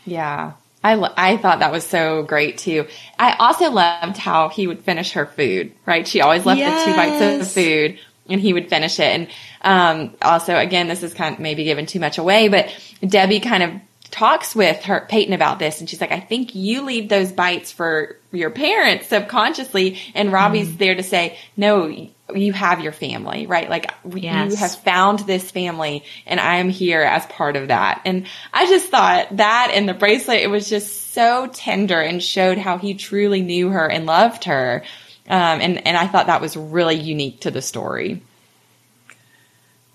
Yeah. 0.06 0.52
I, 0.84 1.12
I 1.16 1.36
thought 1.36 1.58
that 1.58 1.72
was 1.72 1.84
so 1.84 2.22
great 2.22 2.58
too. 2.58 2.86
I 3.18 3.36
also 3.38 3.70
loved 3.70 4.16
how 4.16 4.48
he 4.48 4.66
would 4.66 4.80
finish 4.80 5.12
her 5.12 5.26
food, 5.26 5.72
right? 5.84 6.06
She 6.06 6.20
always 6.20 6.46
left 6.46 6.60
yes. 6.60 6.84
the 6.84 6.90
two 6.90 6.96
bites 6.96 7.22
of 7.22 7.38
the 7.40 7.44
food 7.44 7.98
and 8.28 8.40
he 8.40 8.52
would 8.52 8.68
finish 8.68 9.00
it. 9.00 9.02
And, 9.02 9.28
um, 9.62 10.16
also 10.22 10.56
again, 10.56 10.86
this 10.86 11.02
is 11.02 11.12
kind 11.12 11.34
of 11.34 11.40
maybe 11.40 11.64
giving 11.64 11.86
too 11.86 12.00
much 12.00 12.18
away, 12.18 12.48
but 12.48 12.74
Debbie 13.06 13.40
kind 13.40 13.62
of 13.62 13.72
talks 14.10 14.54
with 14.54 14.84
her 14.84 15.06
Peyton 15.08 15.32
about 15.32 15.58
this 15.58 15.80
and 15.80 15.88
she's 15.88 16.00
like, 16.00 16.12
I 16.12 16.20
think 16.20 16.54
you 16.54 16.82
leave 16.82 17.08
those 17.08 17.32
bites 17.32 17.70
for 17.70 18.16
your 18.32 18.50
parents 18.50 19.08
subconsciously. 19.08 19.98
And 20.14 20.32
Robbie's 20.32 20.68
mm. 20.68 20.78
there 20.78 20.94
to 20.94 21.02
say, 21.02 21.38
no, 21.56 21.86
you 22.34 22.52
have 22.52 22.80
your 22.80 22.92
family, 22.92 23.46
right? 23.46 23.68
Like 23.68 23.92
yes. 24.04 24.50
you 24.50 24.56
have 24.56 24.74
found 24.76 25.20
this 25.20 25.50
family 25.50 26.04
and 26.26 26.40
I 26.40 26.56
am 26.56 26.68
here 26.68 27.02
as 27.02 27.24
part 27.26 27.56
of 27.56 27.68
that. 27.68 28.02
And 28.04 28.26
I 28.52 28.66
just 28.66 28.88
thought 28.88 29.36
that 29.36 29.70
and 29.74 29.88
the 29.88 29.94
bracelet, 29.94 30.42
it 30.42 30.50
was 30.50 30.68
just 30.68 31.12
so 31.12 31.48
tender 31.52 32.00
and 32.00 32.22
showed 32.22 32.58
how 32.58 32.78
he 32.78 32.94
truly 32.94 33.42
knew 33.42 33.70
her 33.70 33.88
and 33.88 34.06
loved 34.06 34.44
her. 34.44 34.82
Um, 35.28 35.60
and, 35.60 35.86
and 35.86 35.96
I 35.96 36.08
thought 36.08 36.26
that 36.26 36.40
was 36.40 36.56
really 36.56 36.96
unique 36.96 37.42
to 37.42 37.50
the 37.50 37.62
story. 37.62 38.22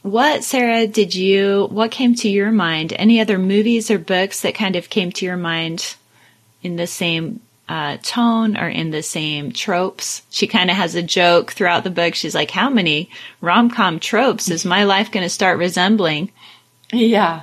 What, 0.05 0.43
Sara, 0.43 0.85
did 0.85 1.15
you, 1.15 1.65
what 1.71 1.89
came 1.89 2.13
to 2.13 2.29
your 2.29 2.51
mind? 2.51 2.93
Any 2.93 3.19
other 3.19 3.39
movies 3.39 3.89
or 3.89 3.97
books 3.97 4.41
that 4.41 4.53
kind 4.53 4.75
of 4.75 4.87
came 4.87 5.11
to 5.13 5.25
your 5.25 5.35
mind 5.35 5.95
in 6.61 6.75
the 6.75 6.85
same 6.85 7.39
uh, 7.67 7.97
tone 8.03 8.55
or 8.55 8.69
in 8.69 8.91
the 8.91 9.01
same 9.01 9.51
tropes. 9.51 10.21
She 10.29 10.45
kind 10.45 10.69
of 10.69 10.75
has 10.75 10.93
a 10.93 11.01
joke 11.01 11.53
throughout 11.53 11.83
the 11.83 11.89
book. 11.89 12.13
She's 12.13 12.35
like, 12.35 12.51
how 12.51 12.69
many 12.69 13.09
rom-com 13.41 13.99
tropes 13.99 14.47
is 14.51 14.63
my 14.63 14.83
life 14.83 15.11
going 15.11 15.25
to 15.25 15.29
start 15.29 15.57
resembling? 15.57 16.31
Yeah. 16.93 17.41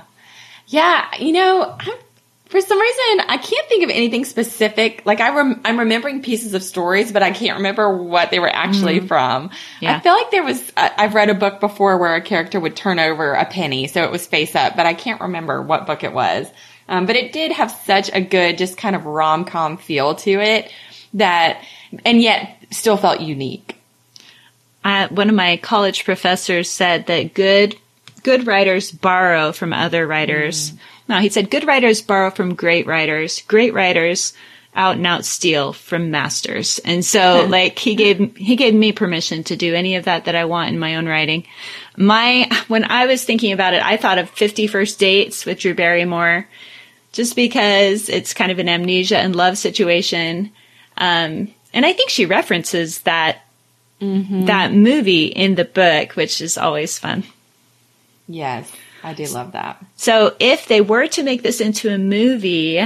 Yeah. 0.67 1.13
You 1.19 1.33
know, 1.33 1.75
I'm, 1.77 1.97
for 2.53 2.61
some 2.61 2.79
reason, 2.79 3.25
I 3.27 3.37
can't 3.37 3.67
think 3.67 3.83
of 3.83 3.89
anything 3.89 4.25
specific. 4.25 5.01
Like 5.07 5.19
I 5.19 5.35
rem- 5.35 5.61
I'm 5.65 5.79
remembering 5.79 6.21
pieces 6.21 6.53
of 6.53 6.61
stories, 6.61 7.11
but 7.11 7.23
I 7.23 7.31
can't 7.31 7.57
remember 7.57 7.97
what 7.97 8.29
they 8.29 8.37
were 8.37 8.47
actually 8.47 8.99
mm. 8.99 9.07
from. 9.07 9.49
Yeah. 9.81 9.97
I 9.97 9.99
feel 10.01 10.13
like 10.13 10.29
there 10.29 10.43
was, 10.43 10.71
I've 10.77 11.15
read 11.15 11.31
a 11.31 11.33
book 11.33 11.59
before 11.59 11.97
where 11.97 12.13
a 12.13 12.21
character 12.21 12.59
would 12.59 12.75
turn 12.75 12.99
over 12.99 13.33
a 13.33 13.43
penny. 13.43 13.87
So 13.87 14.03
it 14.03 14.11
was 14.11 14.27
face 14.27 14.55
up, 14.55 14.75
but 14.75 14.85
I 14.85 14.93
can't 14.93 15.19
remember 15.21 15.63
what 15.63 15.87
book 15.87 16.03
it 16.03 16.13
was. 16.13 16.45
Um, 16.87 17.07
but 17.07 17.15
it 17.15 17.33
did 17.33 17.51
have 17.53 17.71
such 17.71 18.11
a 18.13 18.21
good, 18.21 18.59
just 18.59 18.77
kind 18.77 18.95
of 18.95 19.07
rom 19.07 19.45
com 19.45 19.77
feel 19.77 20.13
to 20.13 20.39
it 20.39 20.71
that, 21.15 21.59
and 22.05 22.21
yet 22.21 22.55
still 22.69 22.97
felt 22.97 23.19
unique. 23.19 23.81
Uh, 24.83 25.07
one 25.07 25.27
of 25.27 25.33
my 25.33 25.57
college 25.57 26.05
professors 26.05 26.69
said 26.69 27.07
that 27.07 27.33
good, 27.33 27.75
good 28.21 28.45
writers 28.45 28.91
borrow 28.91 29.51
from 29.51 29.73
other 29.73 30.05
writers. 30.05 30.69
Mm. 30.69 30.77
No, 31.07 31.19
he 31.19 31.29
said 31.29 31.49
good 31.49 31.65
writers 31.65 32.01
borrow 32.01 32.31
from 32.31 32.55
great 32.55 32.87
writers. 32.87 33.41
Great 33.41 33.73
writers 33.73 34.33
out 34.75 34.95
and 34.95 35.05
out 35.05 35.25
steal 35.25 35.73
from 35.73 36.11
masters. 36.11 36.79
And 36.79 37.05
so 37.05 37.45
like 37.49 37.77
he 37.77 37.95
gave, 37.95 38.35
he 38.35 38.55
gave 38.55 38.73
me 38.73 38.91
permission 38.91 39.43
to 39.45 39.55
do 39.55 39.75
any 39.75 39.95
of 39.95 40.05
that 40.05 40.25
that 40.25 40.35
I 40.35 40.45
want 40.45 40.69
in 40.69 40.79
my 40.79 40.95
own 40.95 41.07
writing. 41.07 41.45
My, 41.97 42.49
when 42.67 42.83
I 42.83 43.05
was 43.05 43.23
thinking 43.23 43.51
about 43.51 43.73
it, 43.73 43.83
I 43.83 43.97
thought 43.97 44.17
of 44.17 44.29
50 44.29 44.67
First 44.67 44.99
Dates 44.99 45.45
with 45.45 45.59
Drew 45.59 45.75
Barrymore 45.75 46.47
just 47.11 47.35
because 47.35 48.09
it's 48.09 48.33
kind 48.33 48.51
of 48.51 48.59
an 48.59 48.67
amnesia 48.67 49.17
and 49.17 49.35
love 49.35 49.57
situation. 49.57 50.51
Um, 50.97 51.53
and 51.73 51.85
I 51.85 51.93
think 51.93 52.09
she 52.09 52.25
references 52.25 53.01
that 53.01 53.45
mm-hmm. 54.01 54.45
that 54.45 54.73
movie 54.73 55.27
in 55.27 55.55
the 55.55 55.65
book, 55.65 56.13
which 56.13 56.41
is 56.41 56.57
always 56.57 56.99
fun. 56.99 57.23
Yes, 58.27 58.71
I 59.03 59.13
do 59.13 59.25
love 59.25 59.51
that. 59.51 59.83
So 59.95 60.35
if 60.39 60.67
they 60.67 60.81
were 60.81 61.07
to 61.07 61.23
make 61.23 61.43
this 61.43 61.61
into 61.61 61.89
a 61.89 61.97
movie, 61.97 62.79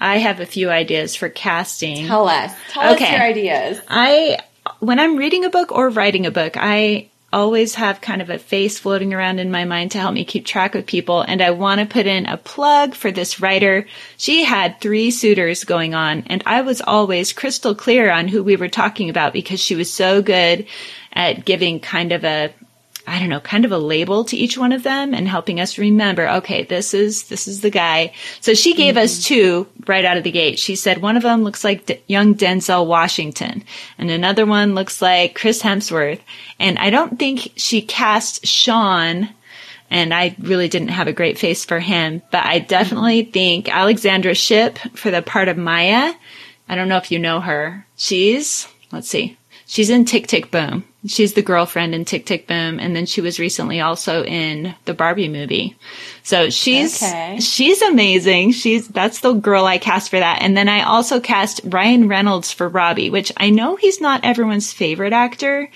I 0.00 0.18
have 0.18 0.40
a 0.40 0.46
few 0.46 0.70
ideas 0.70 1.14
for 1.14 1.28
casting. 1.28 2.06
Tell 2.06 2.28
us. 2.28 2.52
Tell 2.70 2.94
okay. 2.94 3.04
us 3.04 3.12
your 3.12 3.22
ideas. 3.22 3.80
I 3.88 4.38
when 4.80 5.00
I'm 5.00 5.16
reading 5.16 5.44
a 5.44 5.50
book 5.50 5.72
or 5.72 5.88
writing 5.88 6.26
a 6.26 6.30
book, 6.30 6.56
I 6.56 7.10
always 7.32 7.74
have 7.74 8.00
kind 8.00 8.22
of 8.22 8.30
a 8.30 8.38
face 8.38 8.78
floating 8.78 9.12
around 9.12 9.38
in 9.38 9.50
my 9.50 9.64
mind 9.64 9.90
to 9.90 9.98
help 9.98 10.14
me 10.14 10.24
keep 10.24 10.46
track 10.46 10.74
of 10.74 10.86
people. 10.86 11.20
And 11.20 11.42
I 11.42 11.50
want 11.50 11.80
to 11.80 11.86
put 11.86 12.06
in 12.06 12.26
a 12.26 12.38
plug 12.38 12.94
for 12.94 13.10
this 13.10 13.40
writer. 13.40 13.86
She 14.16 14.44
had 14.44 14.80
three 14.80 15.10
suitors 15.10 15.64
going 15.64 15.94
on 15.94 16.24
and 16.26 16.42
I 16.46 16.62
was 16.62 16.80
always 16.80 17.32
crystal 17.32 17.74
clear 17.74 18.10
on 18.10 18.28
who 18.28 18.42
we 18.42 18.56
were 18.56 18.68
talking 18.68 19.10
about 19.10 19.32
because 19.32 19.60
she 19.60 19.74
was 19.74 19.92
so 19.92 20.22
good 20.22 20.66
at 21.12 21.44
giving 21.44 21.80
kind 21.80 22.12
of 22.12 22.24
a 22.24 22.52
I 23.08 23.18
don't 23.18 23.28
know, 23.28 23.40
kind 23.40 23.64
of 23.64 23.72
a 23.72 23.78
label 23.78 24.24
to 24.24 24.36
each 24.36 24.58
one 24.58 24.72
of 24.72 24.82
them 24.82 25.14
and 25.14 25.26
helping 25.26 25.60
us 25.60 25.78
remember, 25.78 26.28
okay, 26.28 26.64
this 26.64 26.94
is, 26.94 27.24
this 27.24 27.48
is 27.48 27.60
the 27.60 27.70
guy. 27.70 28.12
So 28.40 28.54
she 28.54 28.74
gave 28.74 28.94
mm-hmm. 28.94 29.04
us 29.04 29.24
two 29.24 29.66
right 29.86 30.04
out 30.04 30.16
of 30.16 30.24
the 30.24 30.30
gate. 30.30 30.58
She 30.58 30.76
said 30.76 31.00
one 31.00 31.16
of 31.16 31.22
them 31.22 31.42
looks 31.42 31.64
like 31.64 31.86
D- 31.86 32.02
young 32.06 32.34
Denzel 32.34 32.86
Washington 32.86 33.64
and 33.98 34.10
another 34.10 34.46
one 34.46 34.74
looks 34.74 35.00
like 35.00 35.34
Chris 35.34 35.62
Hemsworth. 35.62 36.20
And 36.58 36.78
I 36.78 36.90
don't 36.90 37.18
think 37.18 37.52
she 37.56 37.82
cast 37.82 38.46
Sean 38.46 39.30
and 39.90 40.12
I 40.12 40.36
really 40.38 40.68
didn't 40.68 40.88
have 40.88 41.08
a 41.08 41.12
great 41.12 41.38
face 41.38 41.64
for 41.64 41.80
him, 41.80 42.22
but 42.30 42.44
I 42.44 42.58
definitely 42.58 43.22
mm-hmm. 43.22 43.32
think 43.32 43.74
Alexandra 43.74 44.34
Shipp 44.34 44.78
for 44.94 45.10
the 45.10 45.22
part 45.22 45.48
of 45.48 45.56
Maya. 45.56 46.12
I 46.68 46.74
don't 46.74 46.88
know 46.88 46.98
if 46.98 47.10
you 47.10 47.18
know 47.18 47.40
her. 47.40 47.86
She's, 47.96 48.68
let's 48.92 49.08
see, 49.08 49.38
she's 49.68 49.90
in 49.90 50.04
Tick 50.04 50.26
Tick 50.26 50.50
Boom. 50.50 50.82
She's 51.06 51.34
the 51.34 51.42
girlfriend 51.42 51.94
in 51.94 52.04
Tick 52.04 52.26
Tick 52.26 52.48
Boom, 52.48 52.80
and 52.80 52.96
then 52.96 53.06
she 53.06 53.20
was 53.20 53.38
recently 53.38 53.80
also 53.80 54.24
in 54.24 54.74
the 54.86 54.94
Barbie 54.94 55.28
movie. 55.28 55.76
So 56.24 56.50
she's 56.50 57.00
okay. 57.00 57.38
she's 57.38 57.80
amazing. 57.82 58.50
She's 58.50 58.88
that's 58.88 59.20
the 59.20 59.34
girl 59.34 59.64
I 59.64 59.78
cast 59.78 60.10
for 60.10 60.18
that. 60.18 60.42
And 60.42 60.56
then 60.56 60.68
I 60.68 60.82
also 60.82 61.20
cast 61.20 61.60
Ryan 61.64 62.08
Reynolds 62.08 62.50
for 62.50 62.68
Robbie, 62.68 63.10
which 63.10 63.30
I 63.36 63.50
know 63.50 63.76
he's 63.76 64.00
not 64.00 64.24
everyone's 64.24 64.72
favorite 64.72 65.12
actor, 65.12 65.70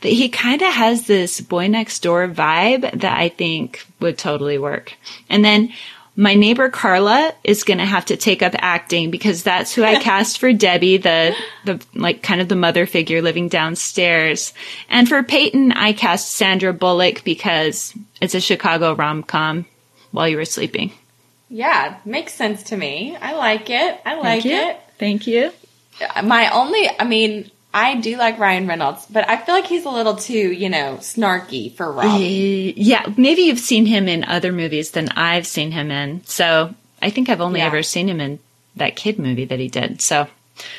but 0.00 0.12
he 0.12 0.28
kind 0.28 0.62
of 0.62 0.72
has 0.72 1.06
this 1.06 1.40
boy 1.40 1.66
next 1.66 2.00
door 2.00 2.28
vibe 2.28 3.00
that 3.00 3.18
I 3.18 3.28
think 3.28 3.84
would 3.98 4.18
totally 4.18 4.58
work. 4.58 4.94
And 5.28 5.44
then 5.44 5.72
my 6.16 6.34
neighbor 6.34 6.68
Carla 6.68 7.32
is 7.44 7.64
going 7.64 7.78
to 7.78 7.84
have 7.84 8.06
to 8.06 8.16
take 8.16 8.42
up 8.42 8.54
acting 8.58 9.10
because 9.10 9.42
that's 9.42 9.72
who 9.74 9.84
I 9.84 9.96
cast 10.02 10.38
for 10.38 10.52
Debbie, 10.52 10.96
the, 10.98 11.34
the, 11.64 11.82
like 11.94 12.22
kind 12.22 12.40
of 12.40 12.48
the 12.48 12.56
mother 12.56 12.86
figure 12.86 13.22
living 13.22 13.48
downstairs. 13.48 14.52
And 14.88 15.08
for 15.08 15.22
Peyton, 15.22 15.72
I 15.72 15.92
cast 15.92 16.32
Sandra 16.32 16.72
Bullock 16.72 17.24
because 17.24 17.94
it's 18.20 18.34
a 18.34 18.40
Chicago 18.40 18.94
rom 18.94 19.22
com 19.22 19.66
while 20.10 20.28
you 20.28 20.36
were 20.36 20.44
sleeping. 20.44 20.92
Yeah, 21.48 21.98
makes 22.04 22.34
sense 22.34 22.64
to 22.64 22.76
me. 22.76 23.16
I 23.16 23.34
like 23.34 23.70
it. 23.70 24.00
I 24.04 24.14
like 24.14 24.42
Thank 24.42 24.46
it. 24.46 24.80
Thank 24.98 25.26
you. 25.26 25.52
My 26.22 26.50
only, 26.50 26.88
I 26.98 27.04
mean, 27.04 27.50
I 27.72 27.96
do 28.00 28.16
like 28.16 28.38
Ryan 28.38 28.66
Reynolds, 28.66 29.06
but 29.06 29.28
I 29.28 29.36
feel 29.36 29.54
like 29.54 29.66
he's 29.66 29.84
a 29.84 29.90
little 29.90 30.16
too, 30.16 30.52
you 30.52 30.68
know, 30.68 30.96
snarky 31.00 31.72
for 31.72 31.90
Robbie. 31.90 32.74
Yeah, 32.76 33.06
maybe 33.16 33.42
you've 33.42 33.60
seen 33.60 33.86
him 33.86 34.08
in 34.08 34.24
other 34.24 34.52
movies 34.52 34.90
than 34.90 35.08
I've 35.10 35.46
seen 35.46 35.70
him 35.70 35.90
in. 35.90 36.24
So 36.24 36.74
I 37.00 37.10
think 37.10 37.28
I've 37.28 37.40
only 37.40 37.60
yeah. 37.60 37.66
ever 37.66 37.82
seen 37.82 38.08
him 38.08 38.20
in 38.20 38.40
that 38.76 38.96
kid 38.96 39.18
movie 39.18 39.44
that 39.44 39.60
he 39.60 39.68
did. 39.68 40.00
So, 40.00 40.26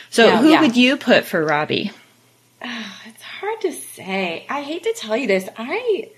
so 0.10 0.28
yeah, 0.28 0.42
who 0.42 0.50
yeah. 0.50 0.62
would 0.62 0.76
you 0.76 0.98
put 0.98 1.24
for 1.24 1.44
Robbie? 1.44 1.92
Oh, 2.64 3.02
it's 3.06 3.24
hard 3.24 3.62
to 3.62 3.72
say. 3.72 4.46
I 4.50 4.62
hate 4.62 4.84
to 4.84 4.94
tell 4.94 5.16
you 5.16 5.28
this. 5.28 5.48
I 5.58 6.10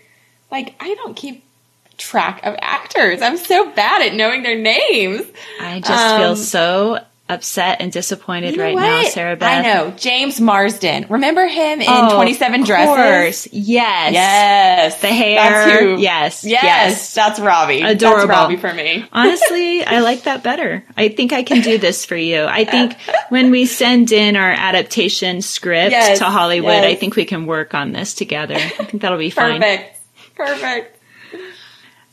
like 0.49 0.75
I 0.79 0.95
don't 0.95 1.15
keep 1.15 1.43
track 1.97 2.43
of 2.43 2.55
actors. 2.59 3.21
I'm 3.21 3.37
so 3.37 3.69
bad 3.71 4.01
at 4.01 4.15
knowing 4.15 4.41
their 4.43 4.59
names. 4.59 5.21
I 5.59 5.79
just 5.79 5.91
um, 5.91 6.19
feel 6.19 6.35
so 6.35 6.99
upset 7.29 7.79
and 7.79 7.91
disappointed 7.91 8.51
you 8.51 8.57
know 8.57 8.63
right 8.63 8.73
what? 8.75 8.81
now, 8.81 9.03
Sara 9.03 9.35
Beth. 9.37 9.49
I 9.49 9.61
know. 9.61 9.91
James 9.91 10.41
Marsden. 10.41 11.05
Remember 11.09 11.47
him 11.47 11.79
in 11.79 11.87
oh, 11.89 12.15
27 12.15 12.63
Dresses? 12.63 13.47
Yes. 13.53 14.13
Yes. 14.13 15.01
The 15.01 15.07
hair. 15.07 15.97
Yes. 15.97 16.43
yes. 16.43 16.63
Yes. 16.63 17.13
That's 17.13 17.39
Robbie. 17.39 17.81
Adorable. 17.81 18.27
That's 18.27 18.29
Robbie 18.29 18.57
for 18.57 18.73
me. 18.73 19.05
Honestly, 19.13 19.83
I 19.85 19.99
like 19.99 20.23
that 20.23 20.43
better. 20.43 20.83
I 20.97 21.09
think 21.09 21.31
I 21.31 21.43
can 21.43 21.61
do 21.61 21.77
this 21.77 22.05
for 22.05 22.17
you. 22.17 22.43
I 22.43 22.65
think 22.65 22.97
when 23.29 23.51
we 23.51 23.65
send 23.65 24.11
in 24.11 24.35
our 24.35 24.51
adaptation 24.51 25.41
script 25.41 25.91
yes. 25.91 26.19
to 26.19 26.25
Hollywood, 26.25 26.73
yes. 26.73 26.85
I 26.85 26.95
think 26.95 27.15
we 27.15 27.25
can 27.25 27.45
work 27.45 27.73
on 27.73 27.93
this 27.93 28.13
together. 28.13 28.55
I 28.55 28.69
think 28.69 29.01
that'll 29.01 29.17
be 29.17 29.29
fine. 29.29 29.61
Perfect. 29.61 29.99
Perfect. 30.35 30.92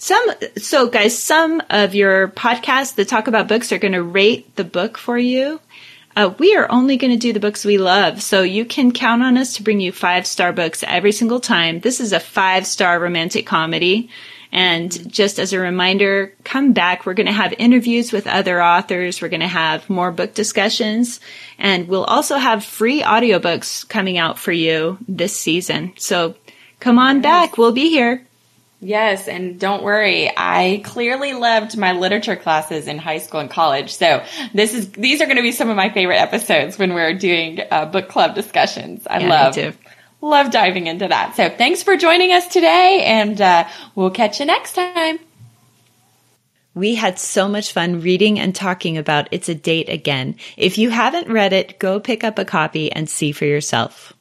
Some, 0.01 0.31
so 0.57 0.89
guys, 0.89 1.23
some 1.23 1.63
of 1.69 1.95
your 1.95 2.29
podcasts 2.29 2.95
that 2.95 3.07
talk 3.07 3.29
about 3.29 3.49
books 3.49 3.71
are 3.71 3.77
going 3.77 3.93
to 3.93 4.03
rate 4.03 4.57
the 4.57 4.65
book 4.65 4.97
for 4.97 5.19
you. 5.19 5.61
Uh, 6.17 6.33
we 6.39 6.57
are 6.57 6.73
only 6.73 6.97
going 6.97 7.11
to 7.11 7.19
do 7.19 7.35
the 7.35 7.39
books 7.39 7.67
we 7.67 7.77
love. 7.77 8.23
So 8.23 8.41
you 8.41 8.65
can 8.65 8.93
count 8.93 9.23
on 9.23 9.37
us 9.37 9.57
to 9.57 9.63
bring 9.63 9.79
you 9.79 9.93
five 9.93 10.27
star 10.27 10.55
books 10.55 10.83
every 10.87 11.13
single 11.13 11.39
time. 11.39 11.81
This 11.81 12.01
is 12.01 12.15
a 12.15 12.19
five 12.19 12.67
star 12.67 12.99
romantic 12.99 13.47
comedy. 13.47 14.09
And 14.51 15.13
just 15.13 15.39
as 15.39 15.53
a 15.53 15.59
reminder, 15.59 16.35
come 16.45 16.73
back. 16.73 17.05
We're 17.05 17.13
going 17.13 17.27
to 17.27 17.33
have 17.33 17.53
interviews 17.59 18.11
with 18.11 18.27
other 18.27 18.63
authors. 18.63 19.21
We're 19.21 19.29
going 19.29 19.41
to 19.41 19.49
have 19.49 19.91
more 19.91 20.13
book 20.13 20.33
discussions 20.33 21.21
and 21.59 21.89
we'll 21.89 22.05
also 22.05 22.39
have 22.39 22.65
free 22.65 23.03
audiobooks 23.03 23.87
coming 23.87 24.17
out 24.17 24.39
for 24.39 24.51
you 24.51 24.97
this 25.07 25.37
season. 25.37 25.93
So 25.99 26.37
come 26.81 26.99
on 26.99 27.21
back. 27.21 27.59
We'll 27.59 27.73
be 27.73 27.91
here. 27.91 28.27
Yes, 28.83 29.29
and 29.29 29.61
don't 29.61 29.83
worry, 29.83 30.31
I 30.35 30.81
clearly 30.85 31.35
loved 31.35 31.77
my 31.77 31.93
literature 31.93 32.37
classes 32.37 32.89
in 32.89 32.97
high 32.97 33.19
school 33.19 33.41
and 33.41 33.51
college. 33.51 33.95
So 33.95 34.25
this 34.55 34.73
is 34.73 34.91
these 34.93 35.21
are 35.21 35.27
going 35.27 35.37
to 35.37 35.43
be 35.43 35.53
some 35.53 35.69
of 35.69 35.77
my 35.77 35.91
favorite 35.91 36.17
episodes 36.17 36.79
when 36.79 36.95
we're 36.95 37.13
doing 37.13 37.61
uh, 37.71 37.85
book 37.85 38.09
club 38.09 38.35
discussions. 38.35 39.07
I 39.07 39.19
yeah, 39.19 39.29
love 39.29 39.77
love 40.23 40.51
diving 40.51 40.87
into 40.87 41.09
that. 41.09 41.37
So 41.37 41.51
thanks 41.51 41.83
for 41.83 41.99
joining 41.99 42.33
us 42.33 42.49
today, 42.49 43.05
and 43.05 43.39
uh, 43.39 43.69
we'll 43.95 44.11
catch 44.11 44.41
you 44.41 44.47
next 44.47 44.73
time. 44.73 45.19
We 46.73 46.95
had 46.95 47.19
so 47.19 47.49
much 47.49 47.73
fun 47.73 48.01
reading 48.01 48.39
and 48.39 48.55
talking 48.55 48.97
about 48.97 49.29
It's 49.31 49.51
a 49.51 49.55
Date 49.55 49.91
Again. 49.91 50.37
If 50.57 50.79
you 50.79 50.89
haven't 50.89 51.29
read 51.29 51.53
it, 51.53 51.79
go 51.79 52.01
pick 52.01 52.25
up 52.25 52.39
a 52.39 52.45
copy 52.47 52.91
and 52.91 53.11
see 53.11 53.33
for 53.33 53.45
yourself. 53.45 54.15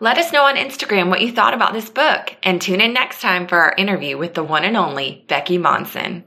Let 0.00 0.18
us 0.18 0.32
know 0.32 0.44
on 0.44 0.56
Instagram 0.56 1.08
what 1.08 1.20
you 1.20 1.32
thought 1.32 1.54
about 1.54 1.72
this 1.72 1.90
book 1.90 2.34
and 2.42 2.60
tune 2.60 2.80
in 2.80 2.92
next 2.92 3.20
time 3.20 3.46
for 3.46 3.58
our 3.58 3.74
interview 3.76 4.16
with 4.18 4.34
the 4.34 4.44
one 4.44 4.64
and 4.64 4.76
only 4.76 5.24
Becky 5.28 5.58
Monson. 5.58 6.24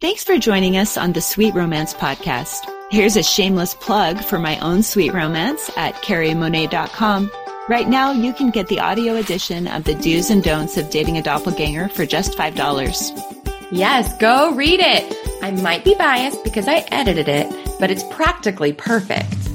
Thanks 0.00 0.24
for 0.24 0.38
joining 0.38 0.76
us 0.76 0.96
on 0.96 1.12
the 1.12 1.20
Sweet 1.20 1.54
Romance 1.54 1.92
podcast. 1.92 2.70
Here's 2.90 3.16
a 3.16 3.22
shameless 3.22 3.74
plug 3.74 4.24
for 4.24 4.38
my 4.38 4.58
own 4.60 4.82
sweet 4.82 5.12
romance 5.12 5.70
at 5.76 5.94
karimonet.com. 5.96 7.30
Right 7.68 7.88
now, 7.88 8.10
you 8.10 8.32
can 8.32 8.50
get 8.50 8.66
the 8.68 8.80
audio 8.80 9.16
edition 9.16 9.68
of 9.68 9.84
the 9.84 9.94
do's 9.94 10.30
and 10.30 10.42
don'ts 10.42 10.76
of 10.76 10.90
dating 10.90 11.18
a 11.18 11.22
doppelganger 11.22 11.88
for 11.90 12.04
just 12.06 12.36
$5. 12.36 13.70
Yes, 13.70 14.16
go 14.18 14.52
read 14.54 14.80
it. 14.80 15.14
I 15.42 15.52
might 15.52 15.84
be 15.84 15.94
biased 15.94 16.42
because 16.42 16.66
I 16.66 16.78
edited 16.90 17.28
it, 17.28 17.46
but 17.78 17.90
it's 17.90 18.02
practically 18.04 18.72
perfect. 18.72 19.49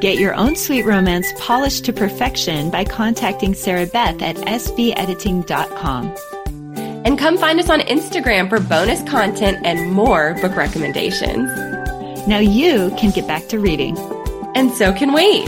Get 0.00 0.18
your 0.18 0.34
own 0.34 0.56
sweet 0.56 0.84
romance 0.86 1.26
polished 1.38 1.84
to 1.84 1.92
perfection 1.92 2.70
by 2.70 2.84
contacting 2.84 3.54
Sara 3.54 3.86
Beth 3.86 4.22
at 4.22 4.36
sbediting.com. 4.36 6.14
And 7.04 7.18
come 7.18 7.36
find 7.36 7.60
us 7.60 7.68
on 7.68 7.80
Instagram 7.80 8.48
for 8.48 8.60
bonus 8.60 9.02
content 9.08 9.58
and 9.64 9.92
more 9.92 10.34
book 10.40 10.56
recommendations. 10.56 11.50
Now 12.26 12.38
you 12.38 12.94
can 12.96 13.10
get 13.10 13.26
back 13.26 13.48
to 13.48 13.58
reading. 13.58 13.98
And 14.54 14.70
so 14.72 14.92
can 14.92 15.12
we. 15.12 15.46